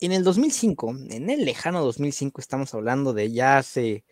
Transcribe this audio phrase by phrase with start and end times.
[0.00, 4.04] en el 2005, en el lejano 2005, estamos hablando de ya hace,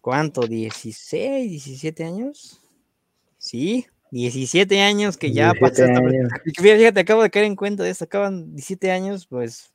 [0.00, 0.42] ¿cuánto?
[0.42, 2.60] ¿16, 17 años?
[3.38, 5.84] Sí, 17 años que ya pasó
[6.56, 9.72] Fíjate, acabo de caer en cuenta de eso, acaban 17 años, pues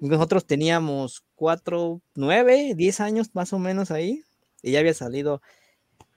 [0.00, 4.24] nosotros teníamos 4, 9, 10 años más o menos ahí,
[4.62, 5.42] y ya había salido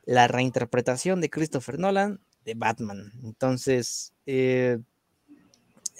[0.05, 3.11] la reinterpretación de Christopher Nolan de Batman.
[3.23, 4.79] Entonces, eh,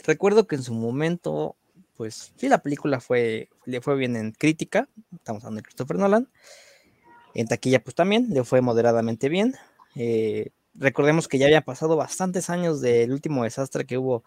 [0.04, 1.58] recuerdo que en su momento,
[1.96, 6.30] pues sí, la película fue, le fue bien en crítica, estamos hablando de Christopher Nolan,
[7.34, 9.56] en taquilla pues también, le fue moderadamente bien.
[9.96, 14.24] Eh, recordemos que ya había pasado bastantes años del último desastre que hubo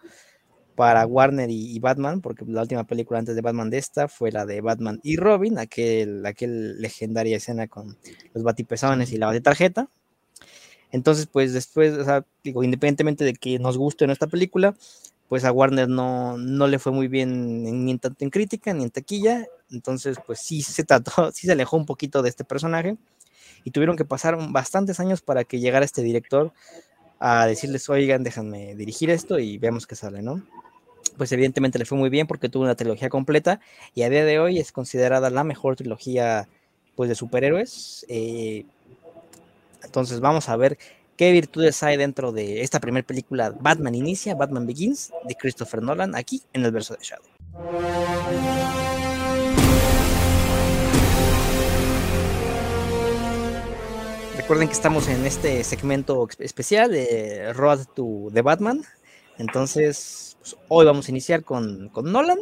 [0.75, 4.45] para Warner y, Batman, porque la última película antes de Batman de esta fue la
[4.45, 7.97] de Batman y Robin, aquel, aquel legendaria escena con
[8.33, 9.89] los batipezones y la tarjeta.
[10.91, 14.73] Entonces, pues después, o sea, digo, independientemente de que nos guste en esta película,
[15.29, 18.83] pues a Warner no, no le fue muy bien ni en tanto en crítica ni
[18.83, 19.45] en taquilla.
[19.71, 22.97] Entonces, pues sí se trató, sí se alejó un poquito de este personaje
[23.63, 26.51] y tuvieron que pasar bastantes años para que llegara este director
[27.19, 30.43] a decirles, oigan, déjenme dirigir esto y veamos qué sale, ¿no?
[31.17, 33.59] Pues evidentemente le fue muy bien porque tuvo una trilogía completa
[33.93, 36.47] y a día de hoy es considerada la mejor trilogía
[36.95, 38.05] pues de superhéroes.
[38.09, 38.65] Eh,
[39.83, 40.77] entonces vamos a ver
[41.19, 46.15] qué virtudes hay dentro de esta primera película Batman Inicia, Batman Begins, de Christopher Nolan,
[46.15, 47.27] aquí en el verso de Shadow.
[54.37, 58.81] Recuerden que estamos en este segmento especial de Road to the Batman.
[59.37, 62.39] Entonces, pues, hoy vamos a iniciar con, Nolan.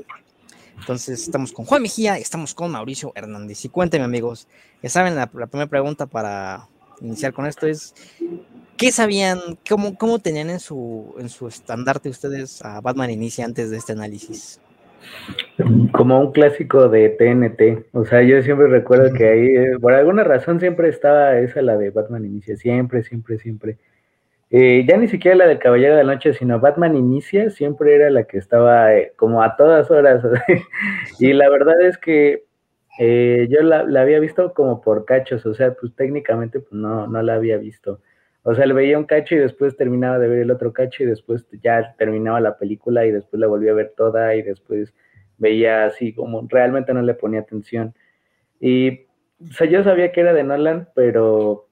[0.80, 3.66] Entonces, estamos con Juan Mejía estamos con Mauricio Hernández.
[3.66, 4.48] Y cuéntenme, amigos,
[4.84, 6.70] ya saben, la, primera pregunta para
[7.02, 7.96] iniciar con esto es:
[8.78, 13.72] ¿qué sabían, cómo, cómo tenían en su, en su estandarte ustedes a Batman Inicia antes
[13.72, 14.62] de este análisis?
[15.92, 17.88] Como un clásico de TNT.
[17.94, 21.78] O sea, yo siempre recuerdo que ahí, eh, por alguna razón, siempre estaba esa, la
[21.78, 22.56] de Batman Inicia.
[22.56, 23.78] Siempre, siempre, siempre.
[24.50, 28.10] Eh, ya ni siquiera la del Caballero de la Noche, sino Batman Inicia, siempre era
[28.10, 30.24] la que estaba eh, como a todas horas.
[31.20, 32.44] y la verdad es que
[33.00, 37.36] yo la, había visto como por cachos, o sea, pues técnicamente pues no, no la
[37.36, 38.00] había visto.
[38.50, 41.06] O sea, le veía un cacho y después terminaba de ver el otro cacho y
[41.06, 44.94] después ya terminaba la película y después la volví a ver toda y después
[45.38, 47.94] veía así como realmente no le ponía atención.
[48.62, 49.02] Y,
[49.42, 51.68] o sea, yo sabía que era de Nolan, pero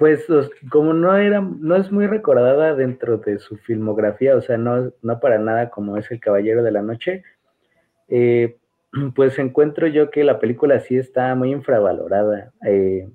[0.00, 0.26] pues
[0.68, 5.20] como no era, no es muy recordada dentro de su filmografía, o sea, no, no
[5.20, 7.22] para nada como es El Caballero de la Noche,
[8.08, 8.58] eh,
[9.14, 12.52] pues encuentro yo que la película sí está muy infravalorada.
[12.66, 13.08] Eh,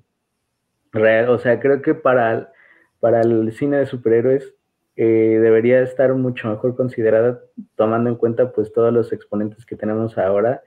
[1.28, 2.53] o sea, creo que para
[3.04, 4.54] para el cine de superhéroes
[4.96, 7.38] eh, debería estar mucho mejor considerada
[7.76, 10.62] tomando en cuenta pues todos los exponentes que tenemos ahora.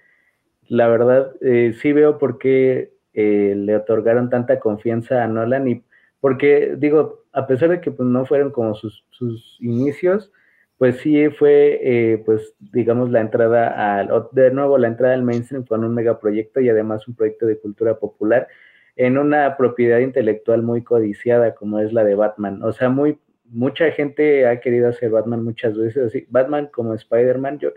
[0.67, 5.83] La verdad, eh, sí veo por qué eh, le otorgaron tanta confianza a Nolan y
[6.19, 10.31] porque digo, a pesar de que pues, no fueron como sus, sus inicios,
[10.77, 15.83] pues sí fue, pues digamos, la entrada al, de nuevo, la entrada al mainstream con
[15.83, 18.47] un megaproyecto y además un proyecto de cultura popular
[18.97, 22.63] en una propiedad intelectual muy codiciada como es la de Batman.
[22.63, 27.59] O sea, muy, mucha gente ha querido hacer Batman muchas veces, así, Batman como Spider-Man.
[27.59, 27.69] Yo,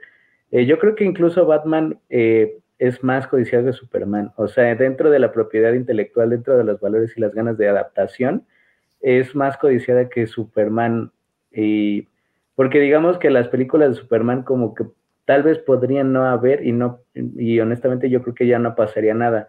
[0.50, 4.32] eh, yo creo que incluso Batman eh, es más codiciado que Superman.
[4.36, 7.69] O sea, dentro de la propiedad intelectual, dentro de los valores y las ganas de
[7.69, 8.47] adaptación,
[9.03, 11.12] es más codiciada que Superman.
[11.53, 12.09] Y
[12.54, 14.84] porque digamos que las películas de Superman como que
[15.26, 19.14] tal vez podrían no haber y no y honestamente yo creo que ya no pasaría
[19.14, 19.48] nada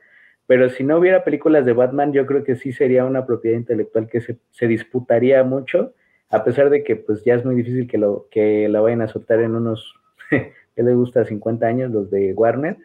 [0.51, 4.09] pero si no hubiera películas de Batman, yo creo que sí sería una propiedad intelectual
[4.09, 5.93] que se, disputaría mucho,
[6.29, 9.07] a pesar de que pues ya es muy difícil que, lo, que la vayan a
[9.07, 9.95] soltar en unos,
[10.29, 12.75] que le gusta, 50 años, los de Warner,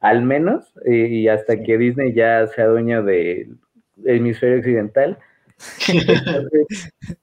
[0.00, 3.56] al menos, y hasta que Disney ya sea dueño del
[4.04, 5.18] hemisferio occidental.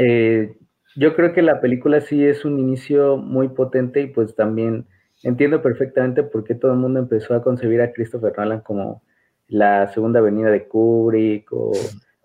[0.00, 0.54] Eh,
[0.94, 4.86] yo creo que la película sí es un inicio muy potente y pues también
[5.22, 9.02] entiendo perfectamente por qué todo el mundo empezó a concebir a Christopher Nolan como
[9.48, 11.72] la segunda venida de Kubrick o,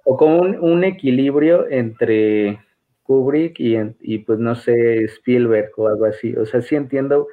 [0.04, 2.60] como un, equilibrio entre
[3.04, 6.36] Kubrick y, y, pues no sé, Spielberg o algo así.
[6.36, 7.28] O sea, sí entiendo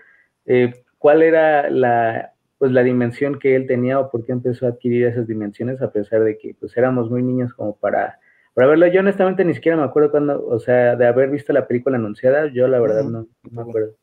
[0.46, 4.70] eh, cuál era la, pues la dimensión que él tenía o por qué empezó a
[4.70, 8.18] adquirir esas dimensiones a pesar de que pues éramos muy niños como para,
[8.54, 8.86] para verlo.
[8.86, 12.46] Yo honestamente ni siquiera me acuerdo cuando, o sea, de haber visto la película anunciada,
[12.52, 13.94] yo la verdad no me acuerdo.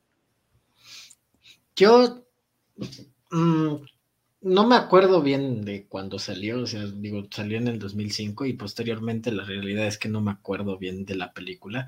[1.78, 2.26] Yo
[3.30, 3.76] mm,
[4.42, 8.54] no me acuerdo bien de cuándo salió, o sea, digo, salió en el 2005 y
[8.54, 11.88] posteriormente la realidad es que no me acuerdo bien de la película.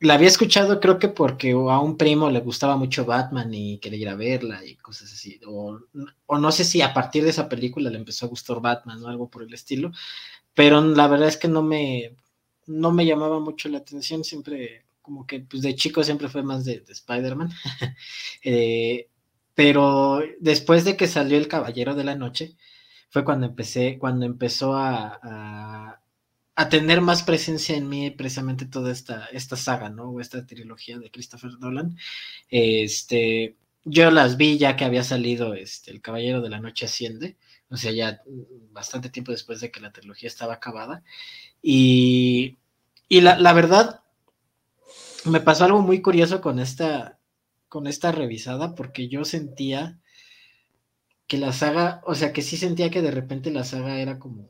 [0.00, 4.00] la había escuchado creo que porque a un primo le gustaba mucho Batman y quería
[4.00, 5.40] ir a verla y cosas así.
[5.46, 5.78] O,
[6.38, 9.30] no sé si a partir de esa película le empezó a gustar Batman o algo
[9.30, 9.92] por el estilo.
[10.54, 12.16] Pero la verdad es que no me,
[12.66, 14.24] no me llamaba mucho la atención.
[14.24, 17.50] Siempre, como que pues de chico siempre fue más de, Spider-Man.
[18.46, 19.08] Eh,
[19.54, 22.56] pero después de que salió El Caballero de la Noche,
[23.10, 26.00] fue cuando empecé, cuando empezó a
[26.56, 30.10] a tener más presencia en mí precisamente toda esta, esta saga, ¿no?
[30.10, 31.98] O esta trilogía de Christopher Nolan.
[32.48, 37.36] Este, yo las vi ya que había salido este, El Caballero de la Noche Asciende,
[37.70, 38.22] o sea, ya
[38.70, 41.02] bastante tiempo después de que la trilogía estaba acabada.
[41.60, 42.56] Y,
[43.08, 44.02] y la, la, verdad,
[45.24, 47.18] me pasó algo muy curioso con esta,
[47.68, 49.98] con esta revisada, porque yo sentía
[51.26, 54.48] que la saga, o sea, que sí sentía que de repente la saga era como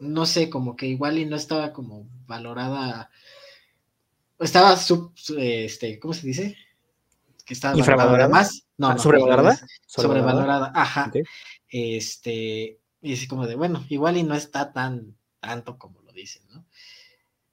[0.00, 3.10] no sé, como que igual y no estaba como valorada,
[4.38, 6.56] estaba sub, este, ¿cómo se dice?
[7.44, 8.66] Que estaba valorada más.
[8.76, 9.58] No, ah, ¿Sobrevalorada?
[9.86, 11.10] Sobrevalorada, ajá.
[11.68, 16.42] Este, y así como de, bueno, igual y no está tan tanto como lo dicen,
[16.50, 16.64] ¿no?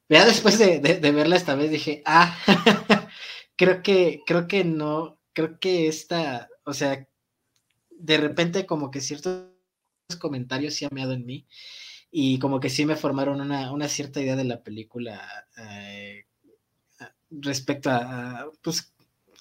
[0.07, 2.37] Ya después de, de verla esta vez dije, ah,
[3.55, 7.07] creo que, creo que no, creo que esta, o sea,
[7.89, 9.49] de repente como que ciertos
[10.19, 11.47] comentarios se han meado en mí
[12.11, 16.25] y como que sí me formaron una, cierta idea de la película eh,
[17.29, 18.93] respecto a, pues,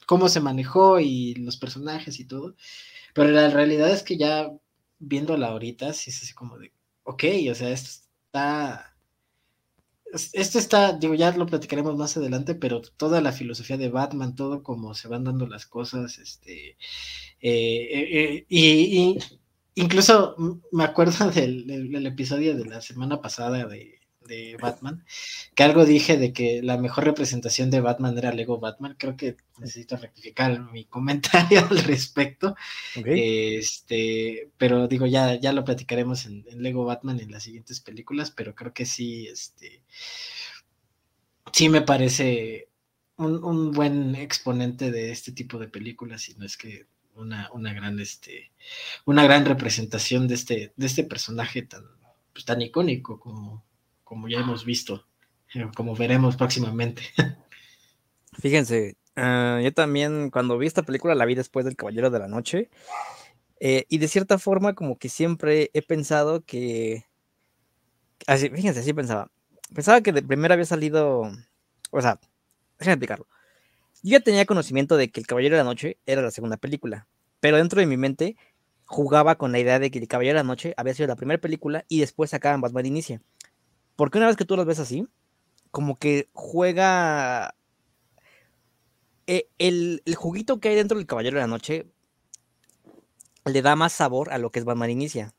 [0.07, 2.57] cómo se manejó y los personajes y todo.
[3.15, 4.51] Pero la realidad es que ya
[4.99, 6.73] viéndola ahorita, sí es así como de,
[7.05, 7.91] ok, o sea, esto
[8.27, 8.94] está,
[10.33, 14.63] esto está, digo, ya lo platicaremos más adelante, pero toda la filosofía de Batman, todo
[14.63, 16.77] como se van dando las cosas, este,
[17.41, 19.19] eh, eh, y
[19.75, 20.37] incluso
[20.73, 24.01] me acuerdo del, episodio de la semana pasada de,
[24.61, 25.05] Batman,
[25.55, 28.97] que algo dije de que la mejor representación de Batman era Lego Batman.
[28.99, 32.57] Creo que necesito rectificar mi comentario al respecto.
[32.95, 38.55] Este, pero digo, ya, ya lo platicaremos en, Lego Batman en las siguientes películas, pero
[38.55, 39.83] creo que sí, este,
[41.53, 42.69] sí me parece
[43.17, 47.73] un, un buen exponente de este tipo de películas, y no es que una, una,
[47.73, 48.53] gran, este,
[49.05, 51.85] una gran representación de este, de este personaje tan,
[52.33, 53.65] pues, tan icónico como,
[54.05, 55.07] como ya hemos visto,
[55.55, 57.03] eh, como veremos próximamente.
[58.41, 62.29] Fíjense, ah, yo también cuando vi esta película la vi después del Caballero de la
[62.29, 62.71] Noche.
[63.61, 67.07] Eh, y de cierta forma, como que siempre he pensado que.
[68.27, 69.31] Así, fíjense, así pensaba.
[69.75, 71.23] Pensaba que de primera había salido.
[71.91, 72.21] O sea,
[72.79, 73.27] déjenme explicarlo.
[74.03, 77.09] Yo ya tenía conocimiento de que El Caballero de la Noche era la segunda película,
[77.41, 78.37] pero dentro de mi mente
[78.85, 81.41] jugaba con la idea de que El Caballero de la Noche había sido la primera
[81.41, 83.23] película y después sacaban Batman Inicia.
[83.97, 85.07] Porque una vez que tú las ves así,
[85.71, 87.55] como que juega
[89.27, 91.87] eh, el, juguito que hay dentro del Caballero de la Noche
[93.45, 95.35] le da más sabor a lo que es Batman Inicia.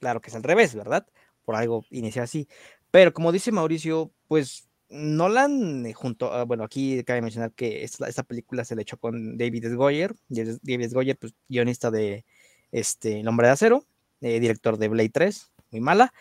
[0.00, 1.06] Claro que es al revés, ¿verdad?
[1.44, 2.48] Por algo inicia así.
[2.90, 8.08] Pero como dice Mauricio, pues Nolan, eh, junto, a, bueno, aquí cabe mencionar que esta,
[8.08, 9.74] esta, película se le echó con David S.
[9.74, 10.94] Goyer, David S.
[10.94, 12.24] Goyer, pues, guionista de
[12.72, 13.86] este, El Hombre de Acero,
[14.20, 16.12] eh, director de Blade 3, muy mala,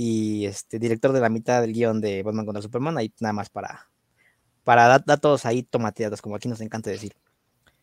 [0.00, 3.50] y este, director de la mitad del guion de Batman contra Superman, ahí nada más
[3.50, 3.90] para,
[4.62, 7.16] para datos ahí tomateados, como aquí nos encanta decir.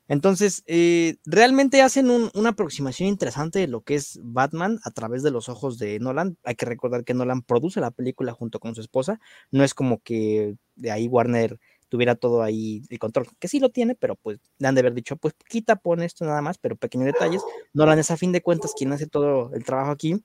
[0.08, 5.32] Entonces, eh, realmente hacen una aproximación interesante de lo que es Batman a través de
[5.32, 6.38] los ojos de Nolan.
[6.46, 9.20] Hay que recordar que Nolan produce la película junto con su esposa.
[9.52, 13.72] No es como que de ahí Warner tuviera todo ahí el control, que sí lo
[13.72, 16.78] tiene, pero pues le han de haber dicho, pues quita, pon esto nada más, pero
[16.78, 17.42] pequeños detalles.
[17.74, 20.24] Nolan es a fin de cuentas quien hace todo el trabajo aquí.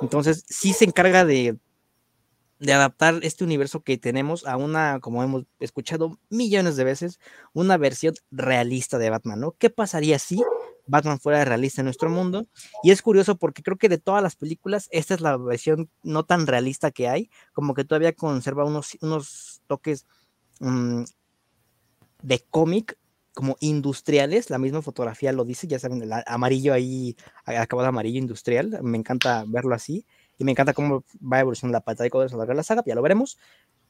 [0.00, 1.56] Entonces, sí se encarga de
[2.62, 7.18] de adaptar este universo que tenemos a una, como hemos escuchado millones de veces,
[7.52, 9.56] una versión realista de Batman, ¿no?
[9.58, 10.40] ¿Qué pasaría si
[10.86, 12.46] Batman fuera realista en nuestro mundo?
[12.84, 16.24] Y es curioso porque creo que de todas las películas, esta es la versión no
[16.24, 20.06] tan realista que hay, como que todavía conserva unos, unos toques
[20.60, 21.02] mm,
[22.22, 22.96] de cómic
[23.34, 28.78] como industriales, la misma fotografía lo dice, ya saben, el amarillo ahí, acabado amarillo industrial,
[28.82, 30.04] me encanta verlo así
[30.38, 32.56] y me encanta cómo va a evolucionar la pantalla de colores a lo largo de
[32.56, 33.38] la saga, ya lo veremos,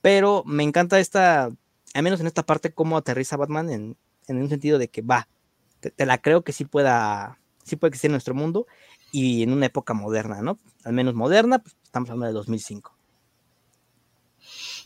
[0.00, 1.50] pero me encanta esta,
[1.94, 3.96] al menos en esta parte, cómo aterriza Batman en,
[4.28, 5.28] en un sentido de que va,
[5.80, 8.66] te, la creo que sí pueda, sí puede existir en nuestro mundo
[9.10, 10.58] y en una época moderna, ¿no?
[10.84, 12.96] Al menos moderna, pues, estamos hablando de 2005.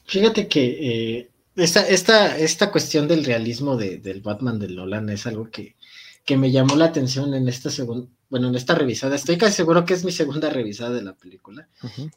[0.06, 5.26] Fíjate que eh, esta, esta, esta, cuestión del realismo de, del Batman de Nolan es
[5.26, 5.76] algo que,
[6.24, 9.16] que me llamó la atención en esta segunda, bueno, en esta revisada.
[9.16, 11.68] Estoy casi seguro que es mi segunda revisada de la película,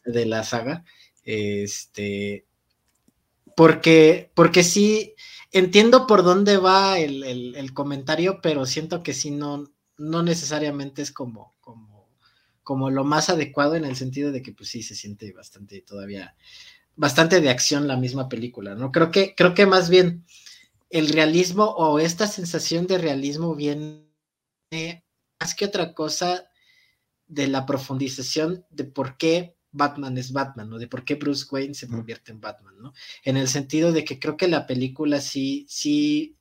[0.05, 0.83] de la saga.
[1.23, 2.45] Este,
[3.55, 5.13] porque, porque sí,
[5.51, 11.53] entiendo por dónde va el, comentario, pero siento que sí no, no necesariamente es como,
[11.59, 12.09] como,
[12.63, 16.35] como lo más adecuado en el sentido de que pues sí se siente bastante todavía,
[16.99, 18.91] bastante de acción la misma película, ¿no?
[18.91, 20.25] Creo que, creo que más bien
[20.89, 24.05] el realismo o esta sensación de realismo viene
[25.39, 26.49] más que otra cosa
[27.25, 30.77] de la profundización de por qué Batman es Batman, ¿no?
[30.77, 32.91] De por qué Bruce Wayne se convierte en Batman, ¿no?
[33.23, 36.35] En el sentido de que creo que la película sí, sí,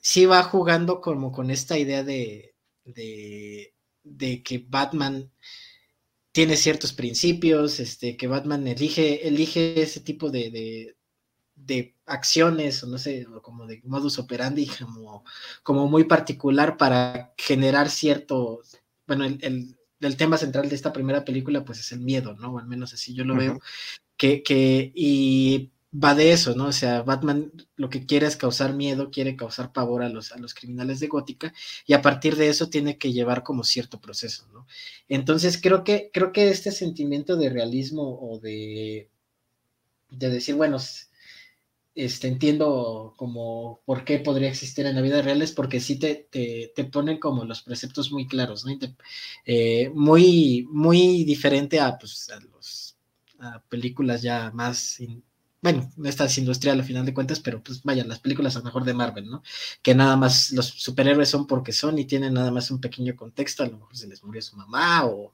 [0.00, 5.32] sí va jugando como con esta idea de, de, que Batman
[6.32, 10.96] tiene ciertos principios, este, que Batman elige, elige ese tipo de,
[11.54, 15.24] de, acciones, o no sé, como de modus operandi, como,
[15.62, 18.62] como muy particular para generar cierto,
[19.06, 22.54] bueno, el el tema central de esta primera película, pues es el miedo, ¿no?
[22.54, 23.60] O al menos así yo lo veo.
[24.16, 26.66] Que, que, y va de eso, ¿no?
[26.66, 30.38] O sea, Batman lo que quiere es causar miedo, quiere causar pavor a los, a
[30.38, 31.52] los criminales de Gótica,
[31.86, 34.66] y a partir de eso tiene que llevar como cierto proceso, ¿no?
[35.08, 39.10] Entonces creo que, creo que este sentimiento de realismo o de,
[40.10, 40.78] de decir, bueno,
[41.94, 46.28] este, entiendo como por qué podría existir en la vida real es porque sí te,
[46.30, 48.72] te, ponen como los preceptos muy claros, ¿no?
[49.44, 52.96] Eh, muy, muy diferente a, pues, a, los,
[53.68, 54.98] películas ya más,
[55.62, 58.64] bueno, esta es industrial a final de cuentas, pero pues vaya, las películas a lo
[58.64, 59.42] mejor de Marvel, ¿no?
[59.80, 63.62] Que nada más los superhéroes son porque son y tienen nada más un pequeño contexto,
[63.62, 65.32] a lo mejor se les murió su mamá o,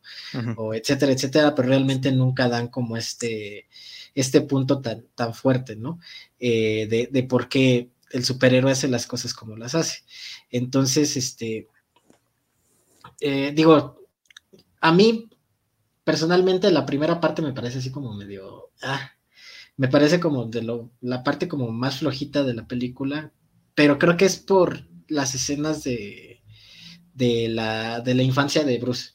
[0.56, 3.66] o etcétera, etcétera, pero realmente nunca dan como este
[4.14, 6.00] este punto tan, tan fuerte, ¿no?
[6.40, 10.02] Eh, de, por qué el superhéroe hace las cosas como las hace.
[10.50, 11.68] Entonces, este,
[13.20, 14.02] eh, digo,
[14.80, 15.30] a mí
[16.04, 19.12] personalmente la primera parte me parece así como medio, ah,
[19.78, 23.32] me parece como de lo, la parte como más flojita de la película,
[23.74, 26.42] pero creo que es por las escenas de,
[27.14, 29.12] de, la, de la infancia de Bruce.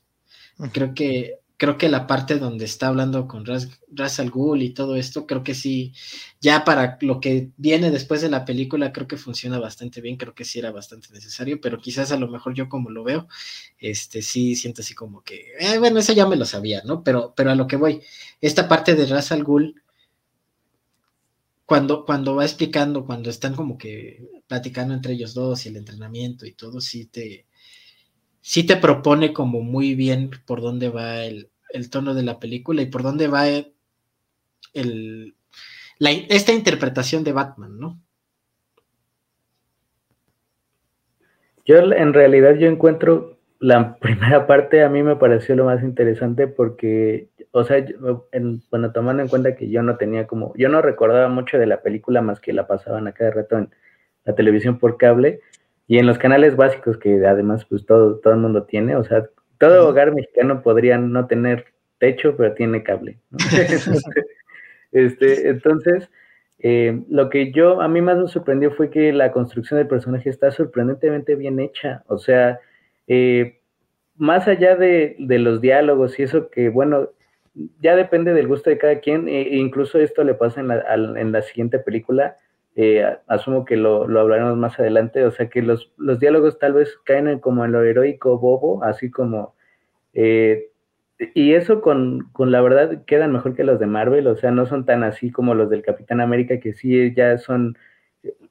[0.72, 4.98] Creo que creo que la parte donde está hablando con Ras, al Ghul y todo
[4.98, 5.94] esto, creo que sí,
[6.42, 10.36] ya para lo que viene después de la película, creo que funciona bastante bien, creo
[10.36, 13.30] que sí era bastante necesario, pero quizás a lo mejor yo como lo veo,
[13.78, 17.02] este sí siento así como que, eh, bueno, eso ya me lo sabía, ¿no?
[17.02, 18.02] Pero, pero a lo que voy,
[18.42, 19.83] esta parte de Ras al Ghul,
[21.66, 26.46] cuando, cuando va explicando, cuando están como que platicando entre ellos dos y el entrenamiento
[26.46, 27.46] y todo, sí te,
[28.42, 32.82] sí te propone como muy bien por dónde va el, el tono de la película
[32.82, 33.74] y por dónde va el,
[36.00, 38.02] esta interpretación de Batman, ¿no?
[41.66, 43.33] Yo en realidad yo encuentro
[43.64, 47.84] la primera parte a mí me pareció lo más interesante porque, o sea,
[48.70, 51.82] bueno, tomando en cuenta que yo no tenía como, yo no recordaba mucho de la
[51.82, 53.70] película más que la pasaban a cada rato en
[54.26, 55.40] la televisión por cable
[55.88, 59.26] y en los canales básicos que además pues todo, todo el mundo tiene, o sea,
[59.60, 61.68] todo hogar mexicano podría no tener
[62.00, 63.18] techo, pero tiene cable.
[64.92, 66.10] este, entonces,
[66.60, 70.30] eh, lo que yo, a mí más me sorprendió fue que la construcción del personaje
[70.30, 72.04] está sorprendentemente bien hecha.
[72.08, 72.60] O sea,
[73.08, 73.60] eh,
[74.16, 77.10] más allá de, los diálogos y eso que, bueno,
[77.80, 80.84] ya depende del gusto de cada quien, e, e incluso esto le pasa en la,
[80.94, 82.38] en la siguiente película,
[82.76, 86.74] eh, asumo que lo, lo, hablaremos más adelante, o sea que los, los diálogos tal
[86.74, 89.54] vez caen en como en lo heroico bobo, así como
[90.14, 90.70] eh,
[91.34, 94.86] y eso con, la verdad quedan mejor que los de Marvel, o sea, no son
[94.86, 97.78] tan así como los del Capitán América, que sí ya son,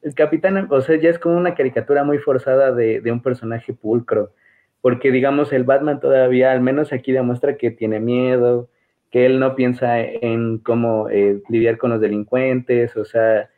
[0.02, 4.32] el Capitán, o sea, ya es como una caricatura muy forzada de, un personaje pulcro,
[4.80, 8.68] porque digamos el Batman todavía, al menos aquí demuestra que tiene miedo,
[9.10, 13.50] que él no piensa en cómo eh, lidiar con los delincuentes, o sea,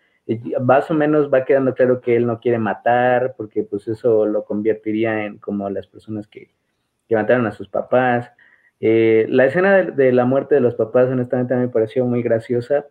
[0.61, 4.45] más o menos va quedando claro que él no quiere matar, porque pues eso lo
[4.45, 6.51] convertiría en como las personas que,
[7.09, 8.31] que mataron a sus papás.
[8.81, 12.87] Eh, la escena de, la muerte de los papás, honestamente, me pareció muy graciosa.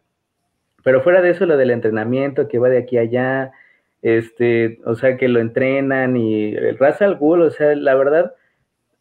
[0.83, 3.51] Pero fuera de eso, lo del entrenamiento, que va de aquí a allá,
[4.01, 8.33] este, o sea, que lo entrenan y el Ra's al o sea, la verdad,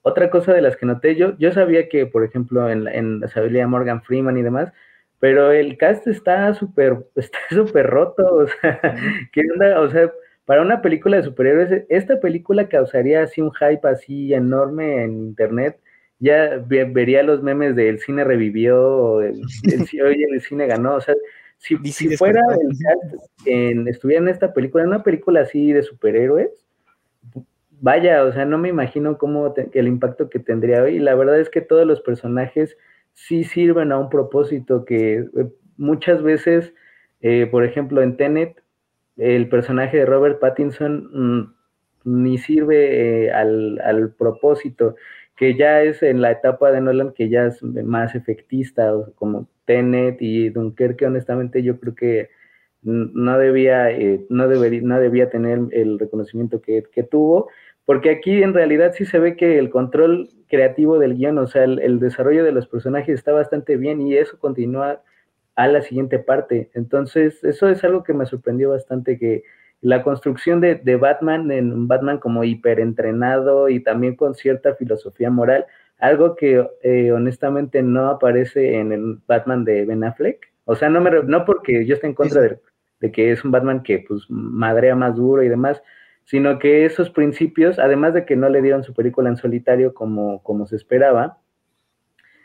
[0.03, 3.29] otra cosa de las que noté, yo, yo sabía que, por ejemplo, en, en la
[3.29, 4.73] sabiduría Morgan Freeman y demás,
[5.21, 8.81] pero el cast está súper, está súper roto, o sea,
[9.33, 9.81] ¿qué onda?
[9.81, 10.13] O sea,
[10.45, 15.79] para una película de superhéroes, esta película causaría así un hype así enorme en internet,
[16.19, 19.87] ya vería los memes de el cine revivió, el, el,
[20.33, 21.15] el cine ganó, o sea,
[21.63, 22.41] si, fuera
[23.47, 26.51] en, estuviera en esta película, en una película así de superhéroes,
[27.81, 30.97] vaya, o sea, no me imagino cómo el impacto que tendría hoy.
[30.97, 32.77] Y la verdad es que todos los personajes
[33.13, 36.73] sí sirven a un propósito que eh, muchas veces
[37.23, 38.61] Eh, por ejemplo, en Tenet,
[39.17, 41.55] el personaje de Robert Pattinson mm,
[42.05, 44.97] ni sirve eh, al, al, propósito,
[45.37, 50.21] que ya es en la etapa de Nolan que ya es más efectista, como Tenet
[50.21, 52.31] y Dunkerque, honestamente yo creo que
[52.83, 57.49] no debía, eh, no, debería, no debía tener el reconocimiento que, que, tuvo,
[57.85, 61.65] porque aquí en realidad sí se ve que el control creativo del guion, o sea,
[61.65, 65.01] el, el desarrollo de los personajes está bastante bien y eso continúa
[65.55, 66.71] a la siguiente parte.
[66.75, 69.45] Entonces, eso es algo que me sorprendió bastante, que
[69.83, 75.29] la construcción de, de Batman en un Batman como hiperentrenado y también con cierta filosofía
[75.29, 75.67] moral,
[75.99, 80.53] algo que eh, honestamente no aparece en el Batman de Ben Affleck.
[80.65, 82.61] O sea, no, me, no porque yo esté en contra de,
[83.01, 85.83] de, que es un Batman que pues madrea más duro y demás,
[86.25, 90.43] sino que esos principios, además de que no le dieron su película en solitario como,
[90.45, 91.39] como se esperaba,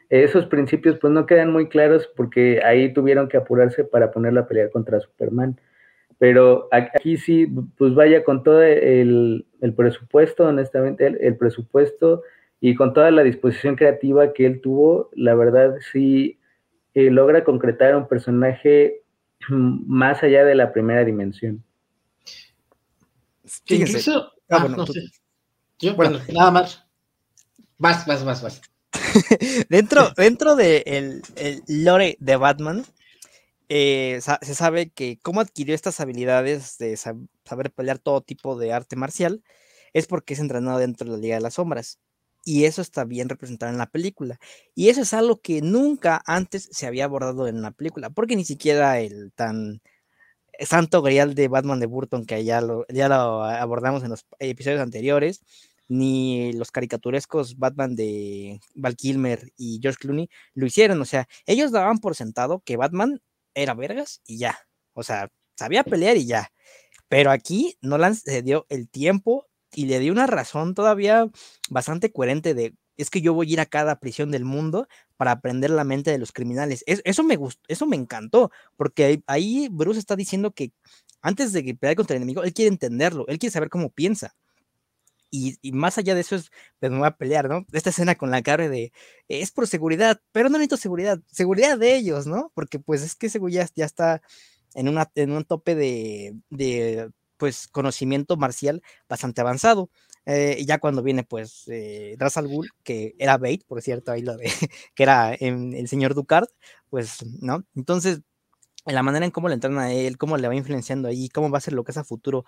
[0.10, 4.48] esos principios pues no quedan muy claros porque ahí tuvieron que apurarse para ponerla a
[4.48, 5.60] pelear contra Superman.
[6.20, 7.48] Pero aquí sí,
[7.78, 9.46] pues vaya con todo el,
[9.76, 12.24] presupuesto, honestamente, el, presupuesto
[12.60, 16.40] y con toda la disposición creativa que él tuvo, la verdad sí
[16.96, 19.04] eh, logra concretar un personaje
[19.50, 21.64] más allá de la primera dimensión.
[23.68, 24.86] Incluso, ah, ah, bueno,
[25.80, 26.84] Yo, bueno, nada más.
[27.78, 28.62] Vas, vas, vas, vas.
[29.70, 32.84] dentro dentro del de el lore de Batman,
[33.70, 38.96] eh, se sabe que cómo adquirió estas habilidades de saber pelear todo tipo de arte
[38.96, 39.44] marcial
[39.94, 42.00] es porque es entrenado dentro de la Liga de las Sombras.
[42.46, 44.40] Y eso está bien representado en la película.
[44.74, 48.46] Y eso es algo que nunca antes se había abordado en la película, porque ni
[48.46, 49.82] siquiera el tan
[50.60, 54.82] santo grial de Batman de Burton, que ya lo, ya lo abordamos en los episodios
[54.82, 55.42] anteriores,
[55.90, 61.02] ni los caricaturescos Batman de Val Kilmer y George Clooney lo hicieron.
[61.02, 63.22] O sea, ellos daban por sentado que Batman
[63.58, 64.58] era vergas y ya.
[64.94, 66.50] O sea, sabía pelear y ya.
[67.10, 71.28] Pero aquí Nolan se dio el tiempo y le dio una razón todavía
[71.70, 75.32] bastante coherente de es que yo voy a ir a cada prisión del mundo para
[75.32, 76.84] aprender la mente de los criminales.
[76.88, 80.72] eso me gustó, eso me encantó, porque ahí Bruce está diciendo que
[81.22, 84.36] antes de que pelear contra el enemigo, él quiere entenderlo, él quiere saber cómo piensa.
[85.30, 87.66] Y, más allá de eso es, pues me voy a pelear, ¿no?
[87.74, 88.92] Esta escena con la cara de,
[89.28, 92.52] es por seguridad, pero no necesito seguridad, seguridad de ellos, ¿no?
[92.56, 94.22] Porque pues es que seguridad ya está
[94.74, 99.90] en, una, en un tope de, de, pues, conocimiento marcial bastante avanzado.
[100.26, 104.36] Eh, ya cuando viene, pues, eh, al Ghul, que era Bait, por cierto, ahí lo
[104.38, 104.46] de,
[104.96, 106.48] que era el señor Ducard,
[106.90, 107.66] pues, ¿no?
[107.76, 108.22] Entonces,
[108.86, 111.50] en la manera en cómo le entran a él, cómo le va influenciando ahí, cómo
[111.50, 112.46] va a ser lo que es a futuro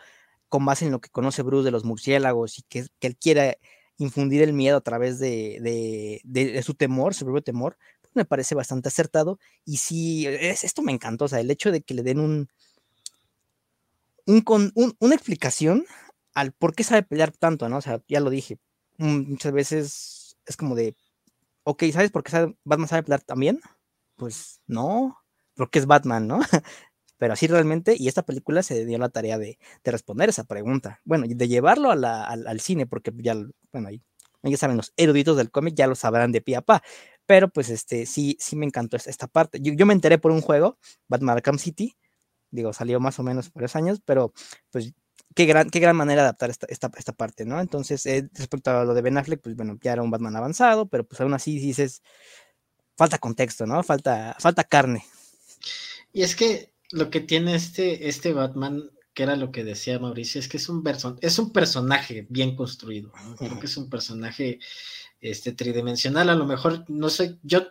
[0.49, 3.59] con base en lo que conoce Bruce de los murciélagos y que, él quiere
[3.97, 6.21] infundir el miedo a través de,
[6.63, 9.39] su temor, su propio temor, pues, me parece bastante acertado.
[9.65, 12.49] Y sí, es, esto me encantó, o sea, el hecho de que le den un,
[14.25, 15.85] un, una explicación
[16.33, 17.77] al por qué sabe pelear tanto, ¿no?
[17.77, 18.59] O sea, ya lo dije,
[18.97, 20.95] mm, muchas veces es como de,
[21.63, 23.59] ok, ¿sabes por qué Batman sabe pelear también?
[24.15, 25.17] Pues no,
[25.55, 26.39] porque es Batman, ¿no?
[27.19, 31.25] pero así realmente, y esta película se dio la tarea de, responder esa pregunta, bueno,
[31.27, 33.35] de llevarlo al, cine, porque ya,
[33.73, 34.01] bueno, ahí,
[34.41, 36.81] ya saben, los eruditos del cómic ya lo sabrán de pie a pa,
[37.25, 39.59] pero pues este, sí, sí me encantó esta parte.
[39.61, 40.79] Yo, me enteré por un juego,
[41.09, 41.97] Batman Arkham City,
[42.51, 44.33] digo, salió más o menos por esos años, pero
[44.71, 44.93] pues
[45.35, 47.59] qué gran, qué gran manera de adaptar esta, esta, esta parte, ¿no?
[47.59, 50.87] Entonces, eh, respecto a lo de Ben Affleck, pues bueno, ya era un Batman avanzado,
[50.87, 52.01] pero pues aún así dices,
[52.95, 53.83] falta contexto, ¿no?
[53.83, 55.03] Falta, falta carne.
[56.13, 60.39] Y es que lo que tiene este, este Batman, que era lo que decía Mauricio,
[60.39, 60.83] es que es un,
[61.21, 63.11] es un personaje bien construido.
[63.37, 64.59] Creo que es un personaje
[65.21, 66.29] este, tridimensional.
[66.29, 67.67] A lo mejor, no sé, yo,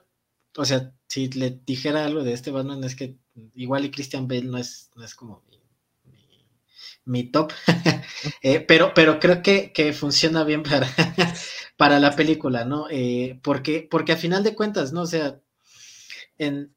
[0.57, 3.17] o sea, si le dijera algo de este Batman, es que
[3.55, 5.45] igual y Christian Bale no es, no es como
[7.05, 7.53] mi, top,
[8.43, 10.87] eh, pero, pero creo que, que funciona bien para,
[11.79, 12.87] para la película, ¿no?
[12.91, 15.03] Eh, porque, porque a final de cuentas, ¿no?
[15.03, 15.41] O sea,
[16.37, 16.75] en,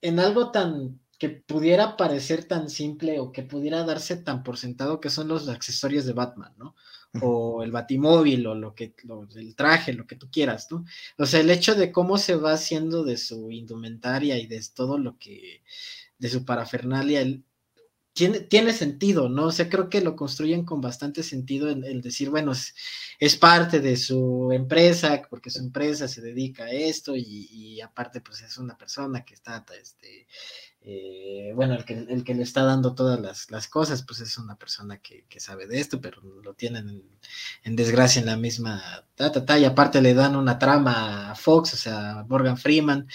[0.00, 5.00] en algo tan que pudiera parecer tan simple o que pudiera darse tan por sentado
[5.00, 6.76] que son los accesorios de Batman, ¿no?
[7.20, 8.94] O el batimóvil o lo que,
[9.34, 10.84] el traje, lo que tú quieras, ¿no?
[11.16, 14.98] O sea, el hecho de cómo se va haciendo de su indumentaria y de todo
[14.98, 15.62] lo que,
[16.18, 17.26] de su parafernalia,
[18.12, 19.46] tiene, tiene, sentido, ¿no?
[19.46, 22.74] O sea, creo que lo construyen con bastante sentido en el decir, bueno, es,
[23.20, 28.20] es, parte de su empresa, porque su empresa se dedica a esto y, y aparte,
[28.20, 30.26] pues es una persona que está, este,
[30.90, 33.20] eh, bueno, el que, el que le está dando todas
[33.50, 37.04] las, cosas, pues es una persona que, sabe de esto, pero lo tienen
[37.62, 41.76] en, desgracia en la misma ta, y aparte le dan una trama a Fox, o
[41.76, 43.06] sea, Morgan Freeman.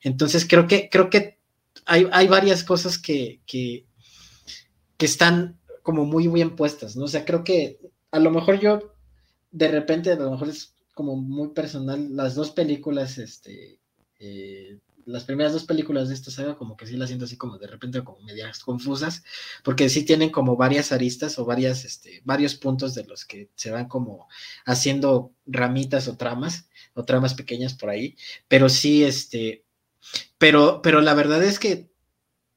[0.00, 1.38] Entonces creo que, creo que
[1.86, 3.86] hay, hay varias cosas que, que,
[4.96, 7.04] que están como muy bien puestas, ¿no?
[7.04, 7.78] O sea, creo que
[8.10, 8.92] a lo mejor yo,
[9.52, 13.78] de repente, a lo mejor es como muy personal, las dos películas, este,
[14.18, 17.58] eh, las primeras dos películas de esta saga, como que sí las siento así como
[17.58, 19.22] de repente como medias confusas,
[19.64, 23.70] porque sí tienen como varias aristas o varias, este, varios puntos de los que se
[23.70, 24.28] van como
[24.64, 28.16] haciendo ramitas o tramas, o tramas pequeñas por ahí,
[28.48, 29.64] pero sí, este,
[30.38, 31.90] pero, pero la verdad es que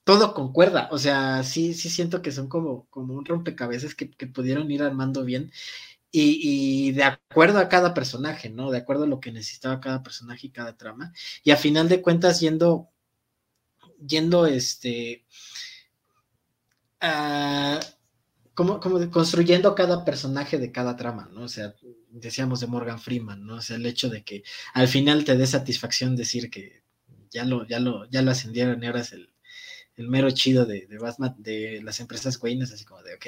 [0.04, 4.28] todo concuerda, o sea, sí, sí siento que son como, como un rompecabezas que, que
[4.28, 5.52] pudieron ir armando bien
[6.16, 8.70] y, de acuerdo a cada personaje, ¿no?
[8.70, 11.12] De acuerdo a lo que necesitaba cada personaje y cada trama.
[11.44, 12.90] Y a final de cuentas, yendo,
[14.06, 15.26] yendo, este,
[18.54, 21.44] como, como construyendo cada personaje de cada trama, ¿no?
[21.44, 21.74] O sea,
[22.12, 23.56] decíamos de Morgan Freeman, ¿no?
[23.56, 24.44] O sea, el hecho de que
[24.76, 26.84] al final te dé satisfacción decir que
[27.32, 29.34] ya lo, ya lo, ya lo ascendieron y ahora es el,
[29.96, 33.26] el mero chido de, de Batman, de las empresas Wayne, así como de, ok,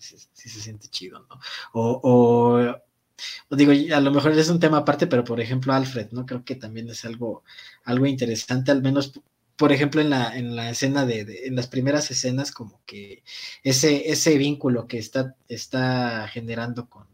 [0.00, 1.40] sí, se siente chido, ¿no?
[1.72, 6.26] O, o, digo, a lo mejor es un tema aparte, pero por ejemplo Alfred, ¿no?
[6.26, 7.44] Creo que también es algo,
[7.84, 9.20] algo interesante, al menos,
[9.56, 13.22] por ejemplo, en la, en la escena de, en las primeras escenas, como que
[13.62, 17.06] ese, ese vínculo que está, está generando con,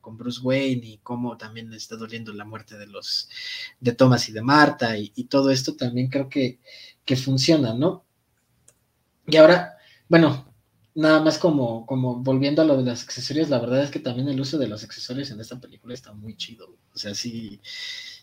[0.00, 3.28] con Bruce Wayne y cómo también está doliendo la muerte de los
[3.80, 6.58] de Thomas y de Marta y, y todo esto también creo que,
[7.04, 8.04] que funciona, ¿no?
[9.26, 9.76] Y ahora,
[10.08, 10.53] bueno,
[10.94, 14.28] nada más como, como volviendo a lo de los accesorios, la verdad es que también
[14.28, 16.76] el uso de los accesorios en esta película está muy chido.
[16.94, 17.60] O sea, sí,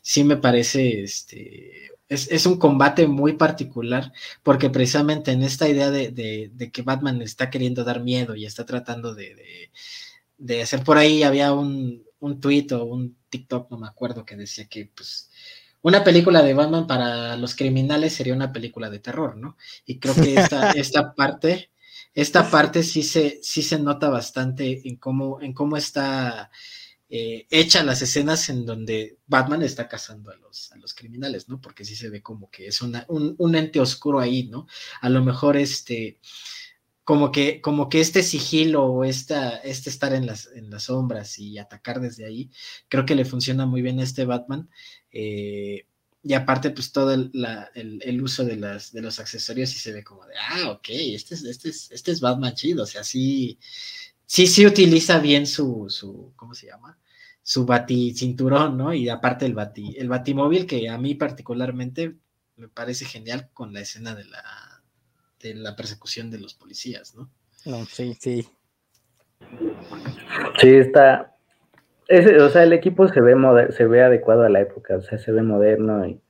[0.01, 4.11] sí me parece, este, es, un combate muy particular,
[4.43, 9.13] porque precisamente en esta idea de, que Batman está queriendo dar miedo y está tratando
[9.15, 9.71] de,
[10.37, 14.35] de, hacer por ahí, había un, un tweet o un TikTok, no me acuerdo, que
[14.35, 15.29] decía que pues
[15.81, 19.57] una película de Batman para los criminales sería una película de terror, ¿no?
[19.85, 21.71] Y creo que esta, esta parte
[22.13, 26.51] esta parte sí se, sí se nota bastante en cómo, en cómo está
[27.09, 31.59] eh, hecha las escenas en donde Batman está cazando a los, a los criminales, ¿no?
[31.59, 34.65] Porque sí se ve como que es un, un, ente oscuro ahí, ¿no?
[35.01, 36.19] A lo mejor este,
[37.03, 41.37] como que, como que este sigilo o esta, este estar en las, en las sombras
[41.37, 42.49] y atacar desde ahí,
[42.87, 44.69] creo que le funciona muy bien a este Batman.
[45.11, 45.87] Eh,
[46.23, 47.31] y aparte, pues todo el,
[47.73, 51.33] el, uso de, las, de los accesorios y se ve como de, ah, ok, este
[51.33, 53.57] es, este es, este es Batman chido, o sea, sí,
[54.25, 56.99] sí, sí utiliza bien su, su ¿cómo se llama?
[57.41, 58.93] Su bati cinturón, ¿no?
[58.93, 62.15] Y aparte el bati, el batimóvil que a mí particularmente
[62.55, 64.83] me parece genial con la escena de la,
[65.39, 67.31] de la persecución de los policías, ¿no?
[67.65, 68.47] No, sí, sí.
[70.59, 71.35] Sí, está,
[72.41, 73.35] o sea, el equipo se ve,
[73.71, 76.21] se ve adecuado a la época, o sea, se ve moderno y,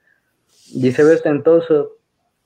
[0.74, 1.98] y se ve ostentoso,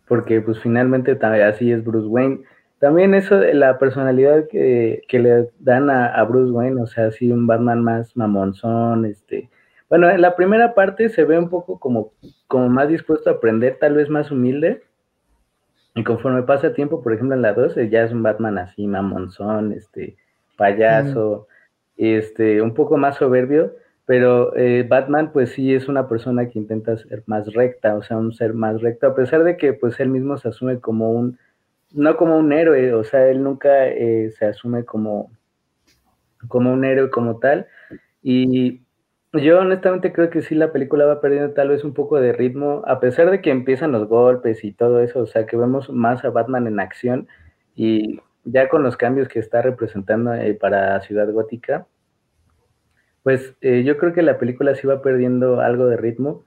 [0.07, 2.43] porque pues finalmente así es Bruce Wayne.
[2.79, 7.83] También eso la personalidad que, le dan a, Bruce Wayne, o sea, así un Batman
[7.83, 9.49] más mamonzón, este...
[9.87, 12.11] Bueno, en la primera parte se ve un poco como,
[12.47, 14.81] como más dispuesto a aprender, tal vez más humilde.
[15.93, 18.87] Y conforme pasa el tiempo, por ejemplo, en la 12 ya es un Batman así,
[18.87, 20.17] mamonzón, este,
[20.57, 21.47] payaso
[21.97, 23.73] este, un poco más soberbio,
[24.05, 28.17] pero eh, Batman pues sí es una persona que intenta ser más recta, o sea,
[28.17, 31.39] un ser más recto, a pesar de que pues él mismo se asume como un,
[31.91, 35.31] no como un héroe, o sea, él nunca eh, se asume como,
[36.47, 37.67] como un héroe como tal,
[38.21, 38.81] y
[39.33, 42.83] yo honestamente creo que sí la película va perdiendo tal vez un poco de ritmo,
[42.87, 46.23] a pesar de que empiezan los golpes y todo eso, o sea, que vemos más
[46.23, 47.27] a Batman en acción,
[47.75, 51.87] y ya con los cambios que está representando eh, para Ciudad Gótica,
[53.23, 56.45] pues eh, yo creo que la película sí va perdiendo algo de ritmo,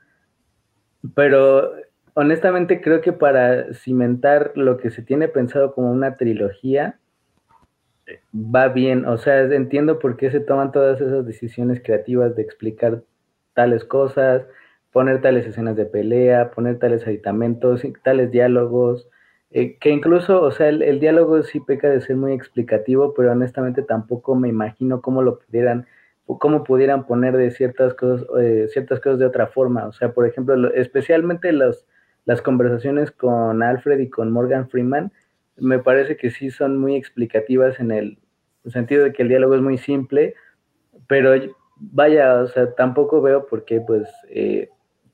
[1.14, 1.72] pero
[2.14, 6.98] honestamente creo que para cimentar lo que se tiene pensado como una trilogía,
[8.34, 13.02] va bien, o sea, entiendo por qué se toman todas esas decisiones creativas de explicar
[13.54, 14.46] tales cosas,
[14.92, 19.08] poner tales escenas de pelea, poner tales aditamentos, tales diálogos,
[19.50, 23.82] eh, que incluso, o sea, el, diálogo sí peca de ser muy explicativo, pero honestamente
[23.82, 25.86] tampoco me imagino cómo lo pudieran,
[26.26, 29.86] cómo pudieran poner de ciertas cosas, eh, ciertas cosas de otra forma.
[29.86, 31.86] O sea, por ejemplo, especialmente los,
[32.26, 35.12] las conversaciones con Alfred y con Morgan Freeman,
[35.56, 38.18] me parece que sí son muy explicativas en el
[38.66, 40.34] sentido de que el diálogo es muy simple,
[41.06, 41.32] pero
[41.76, 44.68] vaya, o sea, tampoco veo por qué pues eh,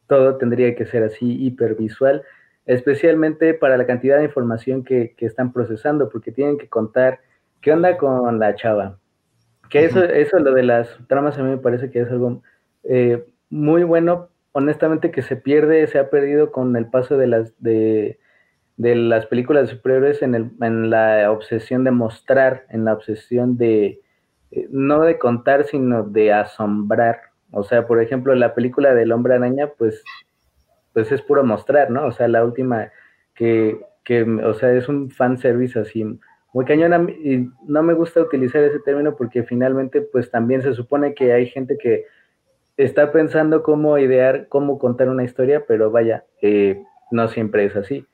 [0.09, 2.25] todo tendría que ser así hipervisual
[2.67, 7.21] especialmente para la cantidad de información que, están procesando, porque tienen que contar
[7.61, 8.99] qué onda con la chava.
[9.71, 12.43] Que eso, eso lo de las tramas a mí me parece que es algo
[12.85, 17.61] eh, muy bueno, honestamente que se pierde, se ha perdido con el paso de las
[17.61, 18.19] de,
[18.77, 23.57] de las películas de superhéroes en, el, en la obsesión de mostrar, en la obsesión
[23.57, 24.01] de,
[24.51, 27.21] eh, no de contar, sino de asombrar.
[27.51, 30.03] O sea, por ejemplo, la película del hombre araña, pues,
[30.95, 32.07] pues es puro mostrar, ¿no?
[32.07, 32.91] O sea, la última
[33.35, 36.19] que, que o sea, es un fan service así
[36.55, 41.13] muy cañona y no me gusta utilizar ese término porque finalmente pues también se supone
[41.13, 42.05] que hay gente que
[42.77, 46.81] está pensando cómo idear, cómo contar una historia, pero vaya, eh,
[47.11, 48.07] no siempre es así.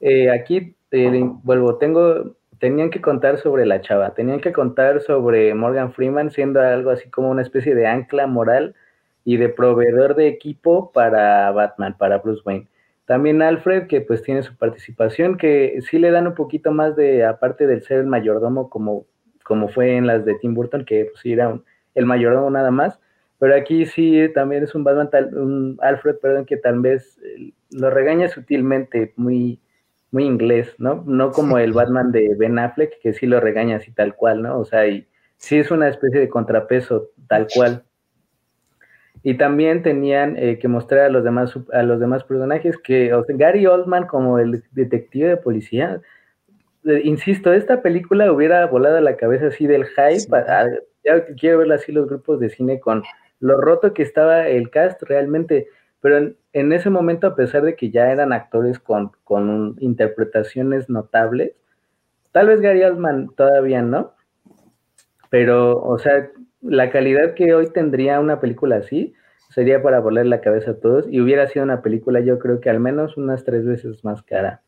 [0.00, 5.54] Eh, aquí, eh, vuelvo, tengo, tenían que contar sobre la chava, tenían que contar sobre
[5.54, 8.74] Morgan Freeman siendo algo así como una especie de ancla moral
[9.24, 12.68] y de proveedor de equipo para Batman, para Bruce Wayne.
[13.06, 17.24] También Alfred, que pues tiene su participación, que sí le dan un poquito más de,
[17.24, 19.06] aparte del ser el mayordomo, como,
[19.44, 21.58] como fue en las de Tim Burton, que pues era
[21.94, 22.98] el mayordomo nada más,
[23.38, 27.90] pero aquí sí también es un Batman, un Alfred, perdón, que tal vez eh, lo
[27.90, 29.60] regaña sutilmente, muy,
[30.10, 31.02] muy inglés, ¿no?
[31.06, 34.58] No como el Batman de Ben Affleck, que sí lo regaña así tal cual, ¿no?
[34.58, 35.06] O sea, y
[35.36, 37.84] sí es una especie de contrapeso tal cual.
[39.26, 43.66] Y también tenían eh, que mostrar a los demás a los demás personajes que Gary
[43.66, 46.02] Oldman como el detective de policía.
[46.84, 50.28] Eh, insisto, esta película hubiera volado la cabeza así del hype.
[51.02, 53.02] ya quiero ver así los grupos de cine con
[53.40, 55.68] lo roto que estaba el cast realmente.
[56.02, 61.52] Pero en, ese momento, a pesar de que ya eran actores con, con interpretaciones notables,
[62.30, 64.12] tal vez Gary Oldman todavía no.
[65.30, 66.30] Pero, o sea,
[66.64, 69.14] la calidad que hoy tendría una película así
[69.50, 72.70] sería para volar la cabeza a todos y hubiera sido una película yo creo que
[72.70, 74.62] al menos unas tres veces más cara.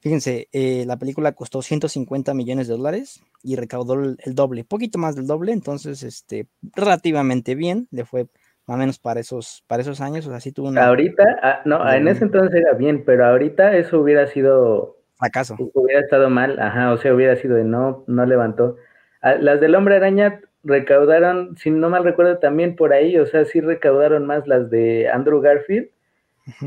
[0.00, 5.16] Fíjense, eh, la película costó 150 millones de dólares y recaudó el, doble, poquito más
[5.16, 8.26] del doble, entonces este, relativamente bien, le fue
[8.66, 10.86] más o menos para esos, para esos años, o sea, sí tuvo una...
[10.86, 14.98] Ahorita, ah, no, en ese entonces era bien, pero ahorita eso hubiera sido...
[15.16, 15.56] Fracaso.
[15.72, 18.76] Hubiera estado mal, ajá, o sea, hubiera sido de no, no levantó.
[19.22, 23.44] Ah, las del Hombre Araña recaudaron, si no mal recuerdo, también por ahí, o sea,
[23.44, 25.88] sí recaudaron más las de Andrew Garfield,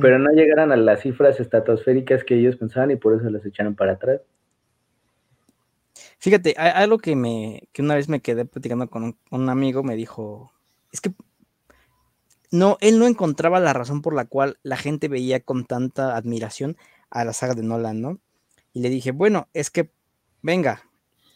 [0.01, 3.75] pero no llegaron a las cifras estratosféricas que ellos pensaban y por eso las echaron
[3.75, 4.21] para atrás.
[6.17, 9.95] Fíjate, hay algo que me, que una vez me quedé platicando con un, amigo, me
[9.95, 10.51] dijo,
[10.91, 11.11] es que
[12.51, 16.77] no, él no encontraba la razón por la cual la gente veía con tanta admiración
[17.09, 18.19] a la saga de Nolan, ¿no?
[18.73, 19.91] Y le dije, bueno, es que,
[20.41, 20.88] venga,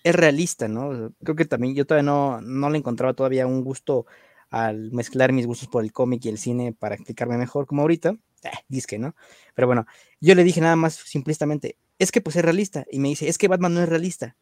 [0.03, 1.13] es realista, ¿no?
[1.23, 4.05] Creo que también yo todavía no, no le encontraba todavía un gusto
[4.49, 8.15] al mezclar mis gustos por el cómic y el cine para explicarme mejor como ahorita.
[8.43, 9.15] Eh, disque, ¿no?
[9.55, 9.87] Pero bueno,
[10.19, 12.85] yo le dije nada más simplistamente, es que pues es realista.
[12.91, 14.35] Y me dice, es que Batman no es realista.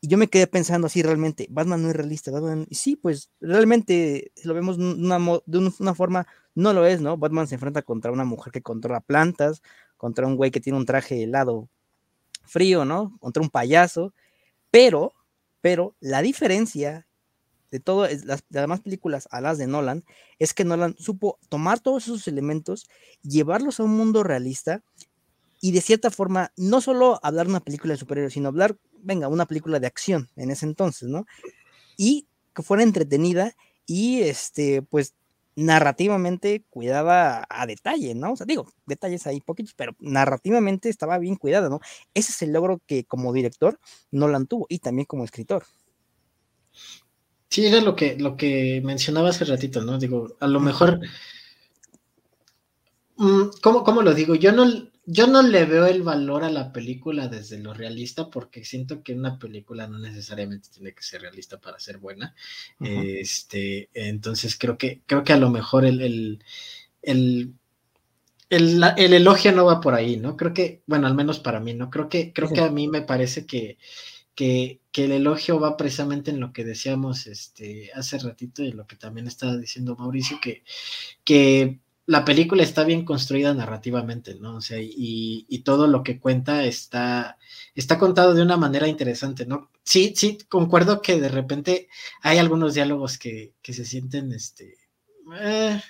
[0.00, 2.30] Y yo me quedé pensando así realmente, Batman no es realista.
[2.30, 7.16] Batman, sí, pues realmente lo vemos una, de una forma, no lo es, ¿no?
[7.16, 9.62] Batman se enfrenta contra una mujer que controla plantas,
[9.96, 11.68] contra un güey que tiene un traje helado
[12.44, 13.16] frío, ¿no?
[13.20, 14.12] Contra un payaso
[14.76, 15.14] pero,
[15.62, 17.08] pero la diferencia
[17.70, 20.04] de todas las, demás películas a las de Nolan
[20.38, 22.86] es que Nolan supo tomar todos esos elementos,
[23.22, 24.82] llevarlos a un mundo realista
[25.62, 29.46] y de cierta forma no solo hablar una película de superhéroes, sino hablar, venga, una
[29.46, 31.24] película de acción en ese entonces, ¿no?
[31.96, 33.54] Y que fuera entretenida
[33.86, 35.14] y este, pues
[35.56, 38.32] narrativamente cuidaba a detalle, ¿no?
[38.32, 41.80] O sea, digo, detalles ahí poquitos, pero narrativamente estaba bien cuidada, ¿no?
[42.14, 45.64] Ese es el logro que como director Nolan tuvo y también como escritor.
[47.48, 49.98] Sí, era lo que, lo que mencionaba hace ratito, ¿no?
[49.98, 51.00] Digo, a lo mejor,
[53.16, 54.34] mm, ¿cómo, ¿cómo, lo digo?
[54.34, 54.66] Yo no,
[55.08, 59.14] yo no le veo el valor a la película desde lo realista porque siento que
[59.14, 62.34] una película no necesariamente tiene que ser realista para ser buena.
[62.80, 66.42] Este, entonces creo que, creo que a lo mejor el, el,
[67.02, 67.54] el,
[68.50, 70.36] el, elogio no va por ahí, ¿no?
[70.36, 71.88] Creo que, bueno, al menos para mí, ¿no?
[71.88, 73.78] Creo que, creo que a mí me parece que,
[74.34, 78.88] que, que, el elogio va precisamente en lo que decíamos este, hace ratito y lo
[78.88, 80.64] que también estaba diciendo Mauricio, que,
[81.24, 84.56] que la película está bien construida narrativamente, ¿no?
[84.56, 87.38] O sea, y, todo lo que cuenta está,
[87.74, 89.70] está contado de una manera interesante, ¿no?
[89.82, 91.88] Sí, sí, concuerdo que de repente
[92.22, 94.76] hay algunos diálogos que, que se sienten, este,
[95.40, 95.80] eh,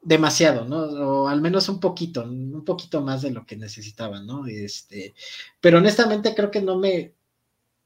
[0.00, 0.78] demasiado, ¿no?
[0.78, 4.46] O al menos un poquito, un poquito más de lo que necesitaban, ¿no?
[4.46, 5.14] Este,
[5.60, 7.14] pero honestamente creo que no me,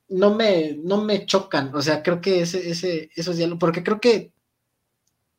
[0.09, 4.01] no me, no me chocan, o sea, creo que ese, ese, esos diálogos, porque creo
[4.01, 4.33] que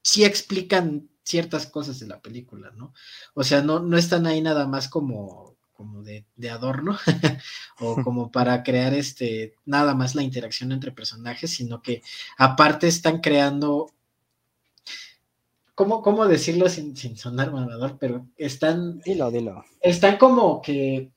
[0.01, 2.93] sí explican ciertas cosas de la película, ¿no?
[3.33, 6.97] O sea, no, no están ahí nada más como, como de, adorno
[7.79, 12.01] o como para crear este, nada más la interacción entre personajes, sino que
[12.37, 13.91] aparte están creando
[15.75, 17.97] ¿cómo, cómo decirlo sin, sin sonar mamador?
[17.99, 18.99] Pero están.
[19.01, 19.63] Dilo, dilo.
[19.79, 21.11] Están como que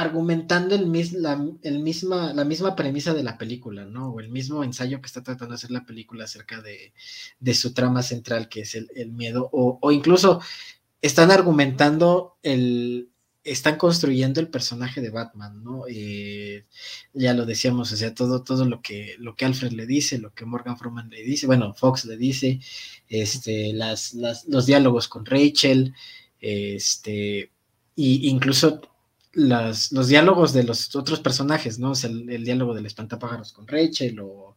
[0.00, 0.90] argumentando el,
[1.22, 4.10] la, el misma, la misma premisa de la película, ¿no?
[4.10, 6.92] O el mismo ensayo que está tratando de hacer la película acerca de,
[7.38, 10.40] de su trama central, que es el, el miedo, o, o, incluso
[11.00, 13.10] están argumentando el,
[13.44, 15.84] están construyendo el personaje de Batman, ¿no?
[15.88, 16.66] Eh,
[17.12, 20.34] ya lo decíamos, o sea, todo, todo lo que, lo que Alfred le dice, lo
[20.34, 22.58] que Morgan Freeman le dice, bueno, Fox le dice,
[23.08, 25.94] este, las, las, los diálogos con Rachel,
[26.40, 27.52] este,
[27.94, 28.80] y incluso
[29.34, 31.92] los diálogos de los otros personajes, ¿no?
[32.02, 34.56] El, diálogo del espantapájaros con Rachel o,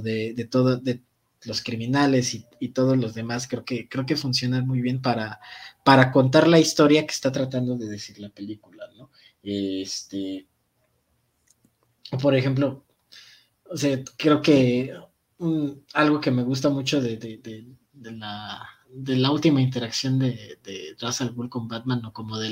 [0.00, 0.44] de, de,
[0.82, 1.02] de
[1.44, 5.40] los criminales y, todos los demás, creo que, creo que funcionan muy bien para,
[5.84, 9.10] para contar la historia que está tratando de decir la película, ¿no?
[9.42, 10.46] Este,
[12.20, 12.84] por ejemplo,
[13.70, 14.92] o sea, creo que
[15.92, 20.96] algo que me gusta mucho de, de, de la de la última interacción de, de
[21.00, 22.50] Russell con Batman o como de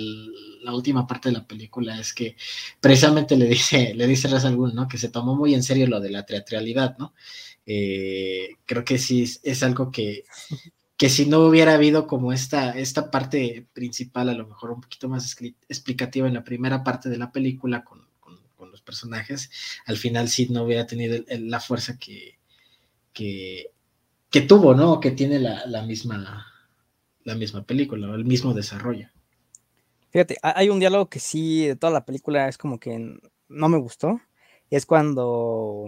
[0.63, 2.37] la última parte de la película es que
[2.81, 4.89] precisamente le dice, le dice Russell Bull, ¿no?
[4.89, 7.15] Que se tomó muy en serio lo de la teatralidad, ¿no?
[7.67, 10.25] Eh, creo que sí es, algo que,
[10.97, 15.09] que si no hubiera habido como esta, esta parte principal, a lo mejor un poquito
[15.09, 15.37] más
[15.69, 18.05] explicativa en la primera parte de la película con,
[18.71, 19.51] los personajes,
[19.87, 22.39] al final sí no hubiera tenido la fuerza que,
[23.13, 23.74] que
[24.35, 24.99] que tuvo, ¿no?
[24.99, 26.45] Que tiene la, la, misma,
[27.23, 29.07] la misma película, el mismo desarrollo.
[30.11, 33.17] Fíjate, hay un diálogo que sí, de toda la película es como que
[33.49, 34.21] no me gustó.
[34.71, 35.87] Es cuando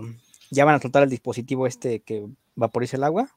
[0.53, 3.37] ya van a soltar el dispositivo este que vaporiza el agua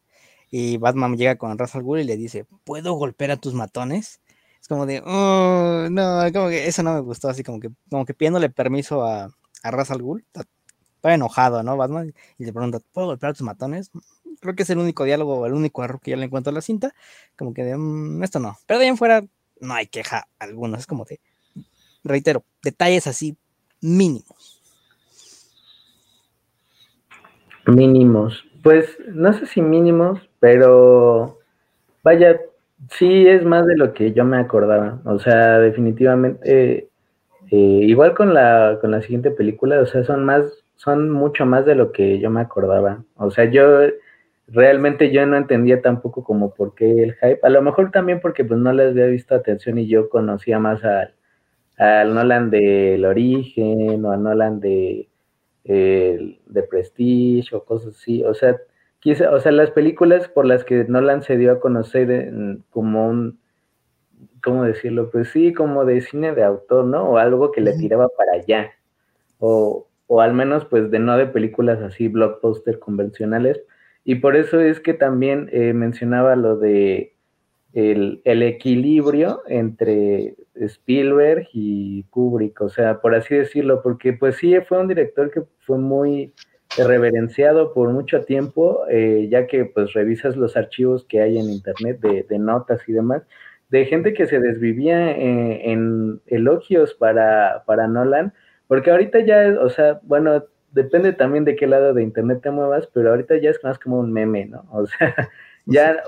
[0.51, 4.21] y Batman llega con Ra's al y le dice, ¿puedo golpear a tus matones?
[4.61, 8.05] Es como de, oh, no, como que eso no me gustó, así como que, como
[8.05, 9.89] que pidiéndole permiso a, a Ra's
[10.99, 11.77] está enojado, ¿no?
[11.77, 13.89] Batman, y le pregunta, ¿puedo golpear a tus matones?
[14.39, 16.61] Creo que es el único diálogo, el único error que yo le encuentro a la
[16.61, 16.93] cinta,
[17.37, 19.23] como que de, mm, esto no, pero de ahí en fuera
[19.59, 21.19] no hay queja alguna, es como de,
[22.03, 23.37] reitero, detalles así
[23.81, 24.61] mínimos.
[27.65, 31.39] Mínimos, pues no sé si mínimos, pero
[32.03, 32.39] vaya,
[32.89, 36.87] sí es más de lo que yo me acordaba, o sea, definitivamente, eh,
[37.51, 40.43] igual con la, con la siguiente película, o sea, son más,
[40.75, 43.81] son mucho más de lo que yo me acordaba, o sea, yo
[44.51, 47.39] realmente yo no entendía tampoco como por qué el hype.
[47.43, 50.83] A lo mejor también porque pues no les había visto atención y yo conocía más
[50.83, 51.13] al,
[51.77, 55.09] al Nolan del origen o al Nolan de,
[55.63, 58.23] de Prestige o cosas así.
[58.23, 58.57] O sea,
[58.99, 62.31] quise, o sea, las películas por las que Nolan se dio a conocer
[62.69, 63.39] como un,
[64.43, 65.09] ¿cómo decirlo?
[65.11, 67.11] Pues sí, como de cine de autor, ¿no?
[67.11, 68.71] O algo que le tiraba para allá.
[69.39, 73.61] O, o al menos pues de no de películas así blockbuster convencionales,
[74.09, 77.13] y por eso es que también eh, mencionaba lo de
[77.73, 84.79] el, equilibrio entre Spielberg y Kubrick, o sea, por así decirlo, porque pues sí, fue
[84.79, 86.33] un director que fue muy
[86.75, 91.99] reverenciado por mucho tiempo, eh, ya que pues revisas los archivos que hay en internet
[91.99, 93.21] de, notas y demás,
[93.69, 98.33] de gente que se desvivía en, en elogios para, para Nolan,
[98.65, 102.87] porque ahorita ya, o sea, bueno, depende también de qué lado de internet te muevas,
[102.93, 104.65] pero ahorita ya es más como un meme, ¿no?
[104.71, 105.15] O sea,
[105.65, 106.03] ya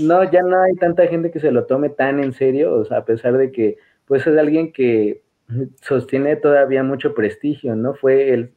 [0.00, 2.98] no, ya no hay tanta gente que se lo tome tan en serio, o sea,
[2.98, 3.76] a pesar de que
[4.06, 5.22] pues es alguien que
[5.82, 7.94] sostiene todavía mucho prestigio, ¿no?
[7.94, 8.54] Fue el,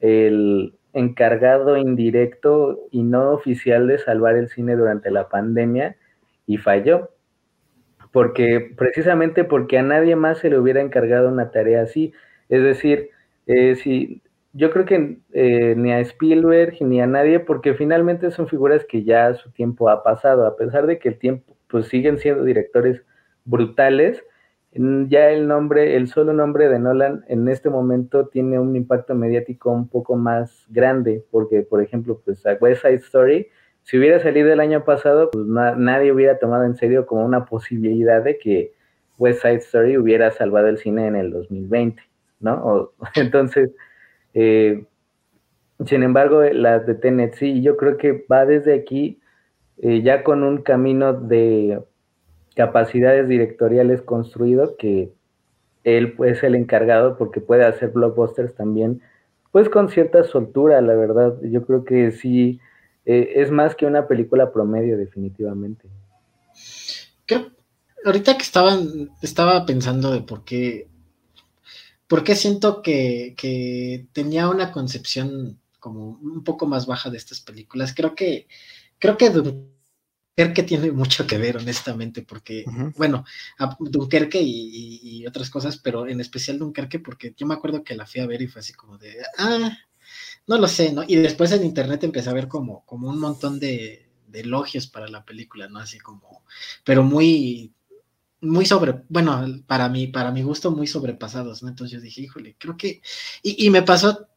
[0.00, 5.96] el encargado indirecto y no oficial de salvar el cine durante la pandemia
[6.46, 7.10] y falló.
[8.12, 12.14] Porque precisamente porque a nadie más se le hubiera encargado una tarea así.
[12.48, 13.10] Es decir,
[13.46, 14.22] eh, si
[14.56, 19.04] yo creo que eh, ni a Spielberg ni a nadie, porque finalmente son figuras que
[19.04, 23.02] ya su tiempo ha pasado, a pesar de que el tiempo, pues siguen siendo directores
[23.44, 24.22] brutales,
[24.72, 29.70] ya el nombre, el solo nombre de Nolan en este momento tiene un impacto mediático
[29.70, 33.48] un poco más grande, porque por ejemplo, pues a West Side Story,
[33.82, 38.22] si hubiera salido el año pasado, pues nadie hubiera tomado en serio como una posibilidad
[38.22, 38.72] de que
[39.18, 42.02] West Side Story hubiera salvado el cine en el 2020,
[42.40, 42.92] ¿no?
[43.14, 43.70] entonces,
[44.38, 44.84] eh,
[45.86, 49.18] sin embargo, las de Tenet sí, yo creo que va desde aquí
[49.78, 51.80] eh, ya con un camino de
[52.54, 55.10] capacidades directoriales construido que
[55.84, 59.00] él es el encargado porque puede hacer blockbusters también,
[59.52, 61.38] pues con cierta soltura, la verdad.
[61.42, 62.60] Yo creo que sí,
[63.06, 65.88] eh, es más que una película promedio, definitivamente.
[68.04, 70.86] Ahorita que estaban, estaba pensando de por qué
[72.08, 77.94] porque siento que, tenía una concepción como un poco más baja de estas películas.
[77.94, 78.48] Creo que,
[78.98, 82.64] creo que Dunkerque tiene mucho que ver, honestamente, porque,
[82.96, 83.24] bueno,
[83.78, 88.06] Dunkerque y, y, otras cosas, pero en especial Dunkerque, porque yo me acuerdo que la
[88.06, 89.76] fui a ver y fue así como de, ah,
[90.46, 91.04] no lo sé, ¿no?
[91.06, 95.08] Y después en internet empecé a ver como, como un montón de, de elogios para
[95.08, 95.78] la película, ¿no?
[95.80, 96.44] Así como,
[96.84, 97.72] pero muy,
[98.40, 101.68] muy sobre, bueno, para mí, para mi gusto, muy sobrepasados, ¿no?
[101.68, 103.00] Entonces yo dije, híjole, creo que,
[103.42, 104.28] y, y me pasó,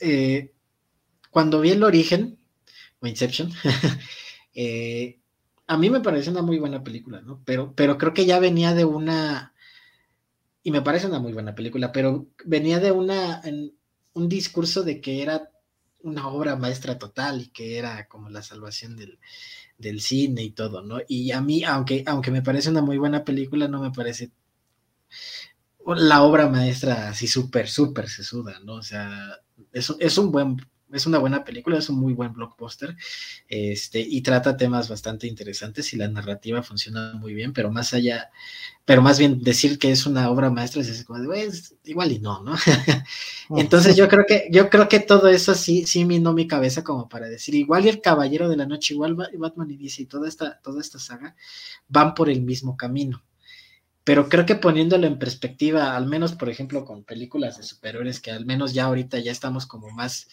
[0.00, 0.52] eh,
[1.30, 2.38] cuando vi el origen,
[3.00, 3.50] o Inception,
[4.54, 5.18] eh,
[5.66, 7.42] a mí me pareció una muy buena película, ¿no?
[7.44, 9.54] Pero, pero creo que ya venía de una,
[10.62, 13.42] y me parece una muy buena película, pero venía de una,
[14.14, 15.50] un discurso de que era
[16.02, 19.18] una obra maestra total y que era como la salvación del,
[19.78, 20.98] del cine y todo, ¿no?
[21.08, 24.30] Y a mí, aunque, aunque me parece una muy buena película, no me parece
[25.96, 28.74] la obra maestra así súper, súper sesuda, ¿no?
[28.74, 29.38] O sea,
[29.72, 30.56] es, es un buen
[30.92, 32.96] es una buena película, es un muy buen blockbuster,
[33.48, 38.30] este, y trata temas bastante interesantes y la narrativa funciona muy bien, pero más allá,
[38.84, 42.42] pero más bien decir que es una obra maestra es como pues, igual y no,
[42.42, 42.54] ¿no?
[43.56, 47.08] Entonces yo creo que, yo creo que todo eso sí, sí minó mi cabeza como
[47.08, 50.28] para decir, igual y el Caballero de la Noche, igual Batman y DC y toda
[50.28, 51.36] esta, toda esta saga
[51.88, 53.22] van por el mismo camino
[54.08, 58.30] pero creo que poniéndolo en perspectiva, al menos por ejemplo con películas de superhéroes, que
[58.30, 60.28] al menos ya ahorita ya estamos como más,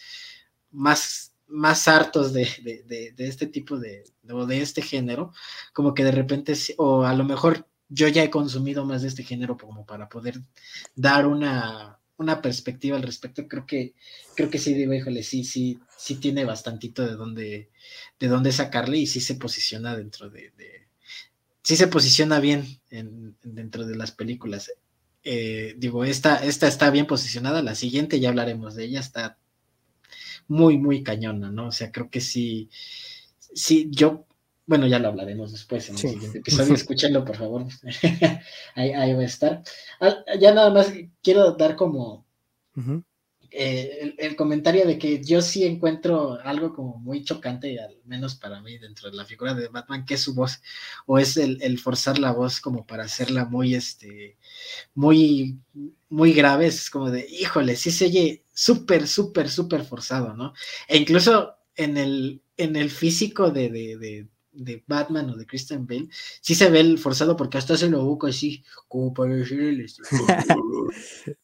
[0.76, 5.32] más, más hartos de, este tipo de, o de este género,
[5.72, 9.24] como que de repente, o a lo mejor yo ya he consumido más de este
[9.24, 10.40] género como para poder
[10.94, 13.94] dar una, una perspectiva al respecto, creo que,
[14.34, 17.70] creo que sí digo, híjole, sí, sí, sí tiene bastantito de dónde,
[18.18, 20.52] de dónde sacarle y sí se posiciona dentro de,
[21.62, 24.70] sí se posiciona bien en, dentro de las películas.
[25.24, 29.38] Eh, digo, esta, esta está bien posicionada, la siguiente ya hablaremos de ella, está
[30.48, 31.68] muy, muy cañona, ¿no?
[31.68, 32.68] O sea, creo que sí,
[33.38, 34.26] sí, yo,
[34.66, 37.66] bueno, ya lo hablaremos después en el siguiente episodio, escúchenlo, por favor,
[38.74, 39.62] ahí, ahí va a estar.
[40.00, 40.92] Ah, ya nada más
[41.22, 42.26] quiero dar como
[43.58, 48.60] eh, el, comentario de que yo sí encuentro algo como muy chocante, al menos para
[48.60, 50.60] mí, dentro de la figura de Batman, que es su voz,
[51.06, 54.36] o es el, forzar la voz como para hacerla muy, este,
[54.94, 55.58] muy,
[56.10, 60.54] muy grave, es como de, híjole, sí se oye súper, súper, súper forzado, ¿no?
[60.88, 66.08] E incluso en el, en el físico de, de, de Batman o de Christian Bale,
[66.40, 69.82] sí se ve el forzado porque hasta se lo busca así, como para decir el
[69.82, 70.02] este,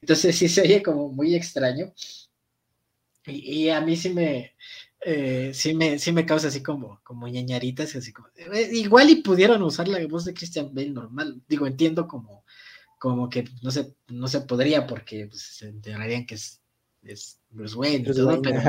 [0.00, 1.92] Entonces sí se oye como muy extraño.
[3.26, 4.54] Y, a mí sí me,
[5.04, 9.16] eh, sí me, sí me causa así como, como ñañaritas, así como, eh, igual y
[9.16, 11.42] pudieron usar la voz de Christian Bale normal.
[11.48, 12.44] Digo, entiendo como,
[13.00, 16.60] como que no se, no se podría porque pues, se enterarían que es,
[17.02, 18.60] es Bruce Wayne y todo, pero,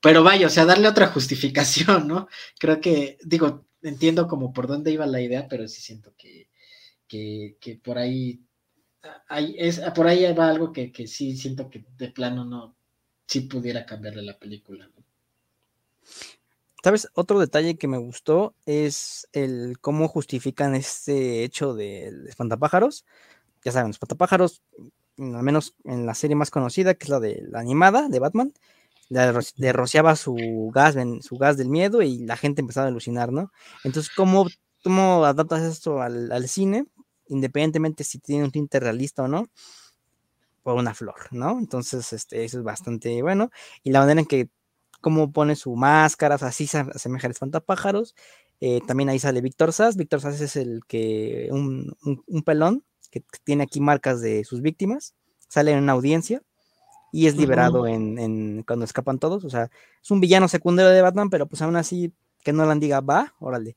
[0.00, 2.28] pero vaya, o sea, darle otra justificación, ¿no?
[2.60, 6.48] Creo que, digo, entiendo como por dónde iba la idea, pero sí siento que,
[7.08, 8.40] que, que por ahí
[9.56, 12.76] es, por ahí va algo que, sí siento que de plano no,
[13.26, 14.88] sí pudiera cambiarle la película.
[16.84, 17.08] ¿Sabes?
[17.14, 23.04] Otro detalle que me gustó es el cómo justifican este hecho de espantapájaros.
[23.64, 24.62] Ya saben, espantapájaros,
[25.16, 28.18] mm, al menos en la serie más conocida, que es la de la animada de
[28.18, 28.52] Batman,
[29.10, 33.50] le, rociaba su gas, su gas del miedo y la gente empezaba a alucinar, ¿no?
[33.84, 34.46] Entonces, ¿cómo,
[34.84, 36.86] cómo adaptas esto al, cine?
[37.28, 39.46] independientemente si tiene un tinte realista o no,
[40.62, 41.58] por una flor, ¿no?
[41.58, 43.50] Entonces, este, eso es bastante bueno.
[43.82, 44.50] Y la manera en que,
[45.00, 48.14] cómo pone su máscara, así se asemeja al espantapájaros.
[48.60, 49.96] Eh, también ahí sale Víctor Sass.
[49.96, 51.96] Víctor Sass es el que, un,
[52.44, 55.14] pelón que tiene aquí marcas de sus víctimas,
[55.48, 56.42] sale en una audiencia
[57.12, 59.44] y es liberado en, cuando escapan todos.
[59.44, 59.70] O sea,
[60.02, 62.12] es un villano secundario de Batman, pero pues aún así
[62.44, 63.76] que no le diga, va, órale.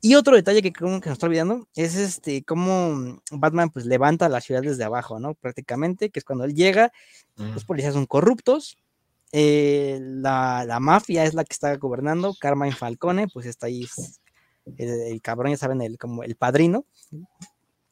[0.00, 4.28] Y otro detalle que creo que nos está olvidando es este cómo Batman pues levanta
[4.28, 5.34] la ciudad desde abajo, ¿no?
[5.34, 6.92] Prácticamente, que es cuando él llega,
[7.36, 8.78] los policías son corruptos,
[9.32, 13.86] eh, la, mafia es la que está gobernando, Carmine Falcone, pues está ahí,
[14.76, 16.84] el, cabrón, ya saben, el, como el padrino.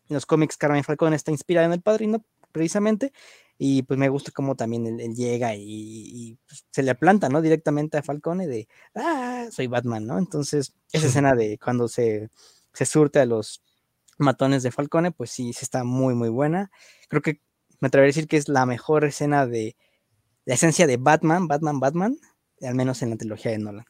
[0.09, 3.13] En los cómics Carmine Falcone está inspirado en el padrino, precisamente,
[3.59, 7.43] y pues me gusta cómo también él, llega y, pues, se le planta, ¿no?
[7.43, 10.19] Directamente a Falcone de, ah, soy Batman, ¿no?
[10.19, 12.31] Entonces, esa escena de cuando se,
[12.73, 13.63] se surte a los
[14.19, 16.71] matones de Falcone, pues sí, sí está muy, muy buena.
[17.09, 17.41] Creo que
[17.81, 19.77] me atrevería a decir que es la mejor escena de
[20.45, 22.19] la esencia de Batman, Batman, Batman,
[22.63, 23.87] al menos en la trilogía de Nolan.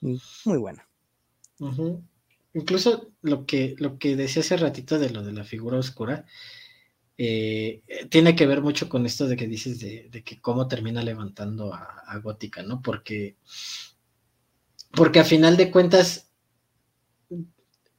[0.00, 0.88] Muy buena.
[2.58, 6.26] Incluso lo que, lo que decía hace ratito de lo de la figura oscura,
[7.16, 11.72] eh, tiene que ver mucho con esto de que dices de, que cómo termina levantando
[11.72, 12.82] a, Gótica, ¿no?
[12.82, 13.36] Porque,
[14.90, 16.27] porque a final de cuentas,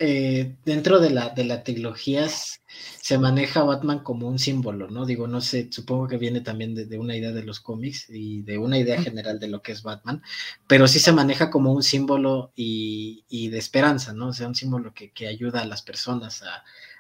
[0.02, 5.06] eh, dentro de la, de la trilogía se maneja Batman como un símbolo, ¿no?
[5.06, 8.58] Digo, no sé, supongo que viene también de, una idea de los cómics y de
[8.58, 10.22] una idea general de lo que es Batman,
[10.68, 14.30] pero sí se maneja como un símbolo y, de esperanza, ¿no?
[14.30, 16.44] O sea, un símbolo que, ayuda a las personas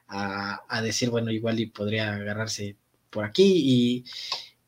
[0.07, 2.75] a, a, decir, bueno, igual y podría agarrarse
[3.09, 4.03] por aquí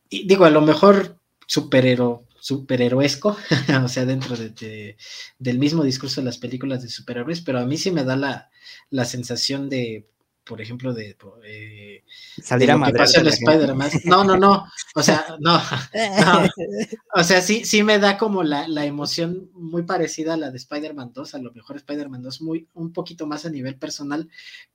[0.09, 1.17] y, digo, a lo mejor
[1.47, 3.37] superhéroe superheroesco,
[3.83, 4.97] o sea, dentro de,
[5.37, 8.49] del mismo discurso de las películas de superhéroes, pero a mí sí me da la,
[8.89, 10.09] la sensación de,
[10.43, 11.15] por ejemplo, de...
[11.45, 12.03] Eh,
[12.41, 13.91] Salir a Spider-Man.
[14.05, 14.65] No, no, no,
[14.95, 15.55] o sea, no,
[17.13, 20.57] o sea, sí, sí me da como la, la emoción muy parecida a la de
[20.57, 24.27] Spider-Man 2, a lo mejor Spider-Man 2 muy, un poquito más a nivel personal,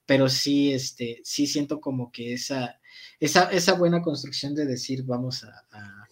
[0.06, 2.78] pero sí, este, sí siento como que esa,
[3.18, 6.05] esa, esa buena construcción de decir, vamos a a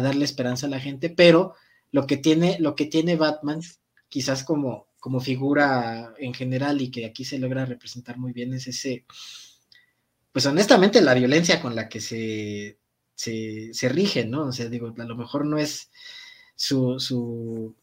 [0.00, 1.54] darle esperanza a la gente, pero
[1.90, 3.60] lo que tiene, lo que tiene Batman,
[4.08, 8.66] quizás como, como figura en general y que aquí se logra representar muy bien, es
[8.66, 9.04] ese,
[10.32, 12.78] pues honestamente la violencia con la que se,
[13.14, 14.46] se, rige, ¿no?
[14.46, 15.90] O sea, digo, a lo mejor no es
[16.56, 17.74] su, su,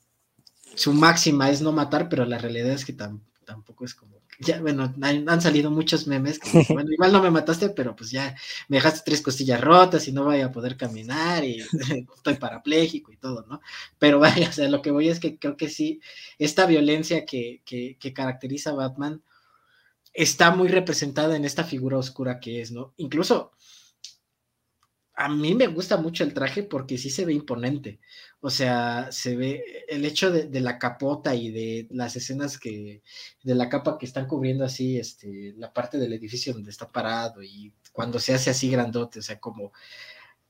[0.76, 4.94] su máxima es no matar, pero la realidad es que tampoco es como ya, bueno,
[5.02, 6.39] han, salido muchos memes.
[6.70, 8.36] bueno, igual no me mataste, pero pues ya
[8.68, 11.62] me dejaste tres costillas rotas y no voy a poder caminar y
[12.16, 13.62] estoy parapléjico y todo, ¿no?
[14.00, 16.02] Pero vaya, o sea, lo que voy es que creo que sí,
[16.39, 19.22] esta violencia que, que, que caracteriza a Batman
[20.14, 22.94] está muy representada en esta figura oscura que es, ¿no?
[22.98, 23.52] Incluso
[25.22, 27.99] a mí me gusta mucho el traje porque sí se ve imponente.
[28.39, 33.03] O sea, se ve el hecho de, la capota y de las escenas que,
[33.43, 37.43] de la capa que están cubriendo así, este, la parte del edificio donde está parado
[37.43, 39.74] y cuando se hace así grandote, o sea, como,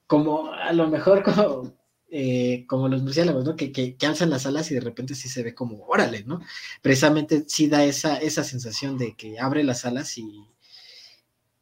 [0.08, 1.74] como a lo mejor como,
[2.10, 3.58] eh, como los murciélagos, ¿no?
[3.58, 6.40] Que, que, alzan las alas y de repente sí se ve como, órale, ¿no?
[6.82, 10.46] Precisamente sí da esa, esa sensación de que abre las alas y,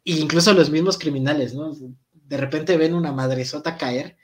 [0.03, 1.75] y incluso los mismos criminales, ¿no?
[2.29, 4.15] De repente ven una madresota caer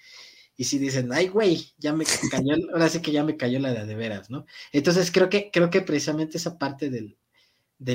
[0.56, 3.74] y si dicen, ay, güey, ya me cayó, ahora sí que ya me cayó la
[3.74, 4.46] de, de veras, ¿no?
[4.72, 7.18] Entonces creo que, creo que precisamente esa parte del,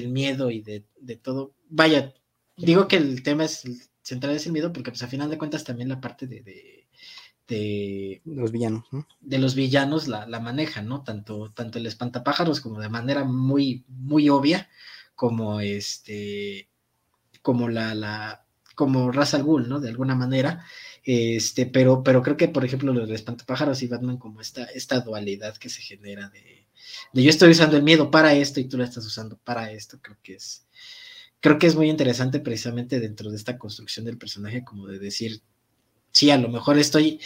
[0.08, 0.84] miedo y de,
[1.22, 2.12] todo, vaya,
[2.56, 5.64] digo que el tema es central es el miedo porque pues a final de cuentas
[5.64, 6.42] también la parte de,
[7.46, 9.06] de, los villanos, ¿no?
[9.20, 11.02] De los villanos la, la manejan, ¿no?
[11.02, 14.68] Tanto, tanto el espantapájaros como de manera muy, muy obvia,
[15.14, 16.68] como este,
[17.42, 18.44] como la, la,
[18.80, 19.78] como Ra's al Ghul, ¿no?
[19.78, 20.64] De alguna manera.
[21.04, 25.00] Este, pero, pero creo que, por ejemplo, los de Espantapájaros y Batman, como esta, esta
[25.00, 26.66] dualidad que se genera de,
[27.12, 29.98] de, yo estoy usando el miedo para esto y tú lo estás usando para esto,
[30.00, 30.66] creo que es,
[31.40, 35.42] creo que es muy interesante precisamente dentro de esta construcción del personaje, como de decir,
[36.10, 37.20] sí, a lo mejor estoy,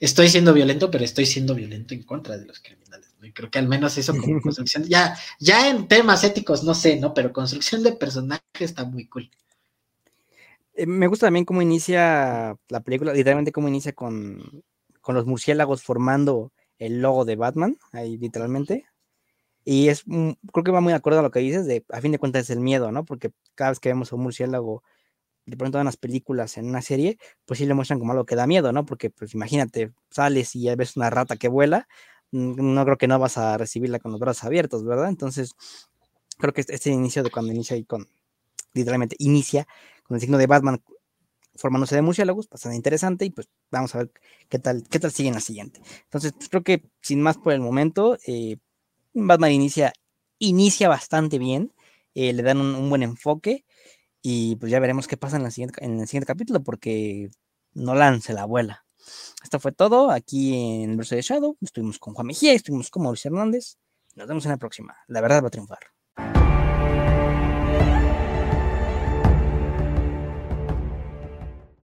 [0.00, 3.14] estoy siendo violento, pero estoy siendo violento en contra de los criminales.
[3.18, 3.26] ¿no?
[3.26, 7.00] Y creo que al menos eso como construcción, ya, ya en temas éticos, no sé,
[7.00, 7.14] ¿no?
[7.14, 9.30] Pero construcción de personaje está muy cool.
[10.74, 14.64] Eh, me gusta también cómo inicia la película, literalmente cómo inicia con,
[15.06, 18.86] los murciélagos formando el logo de Batman, ahí literalmente.
[19.64, 22.12] Y es, creo que va muy de acuerdo a lo que dices, de a fin
[22.12, 23.04] de cuentas es el miedo, ¿no?
[23.04, 24.82] Porque cada vez que vemos a un murciélago,
[25.46, 28.36] de pronto en las películas, en una serie, pues sí le muestran como algo que
[28.36, 28.86] da miedo, ¿no?
[28.86, 31.88] Porque pues imagínate, sales y ves una rata que vuela,
[32.32, 35.08] no creo que no vas a recibirla con los brazos abiertos, ¿verdad?
[35.08, 35.52] Entonces,
[36.38, 38.08] creo que este, este inicio de cuando inicia ahí con,
[38.74, 39.66] literalmente inicia
[40.02, 40.82] con el signo de Batman
[41.56, 44.12] formándose de murciélagos, bastante interesante, y pues vamos a ver
[44.48, 45.80] qué tal, qué tal sigue en la siguiente.
[46.04, 48.56] Entonces, pues, creo que sin más por el momento, eh,
[49.12, 49.92] Batman inicia,
[50.38, 51.72] inicia bastante bien,
[52.14, 53.64] eh, le dan un, buen enfoque,
[54.22, 57.30] y pues ya veremos qué pasa en, la siguiente, en el siguiente capítulo, porque
[57.74, 58.84] no lance la abuela.
[59.42, 61.58] Esto fue todo aquí en Verso de Shadow.
[61.60, 63.76] Estuvimos con Juan Mejía, estuvimos con Mauricio Hernández.
[64.14, 64.96] Nos vemos en la próxima.
[65.08, 66.53] La verdad va a triunfar.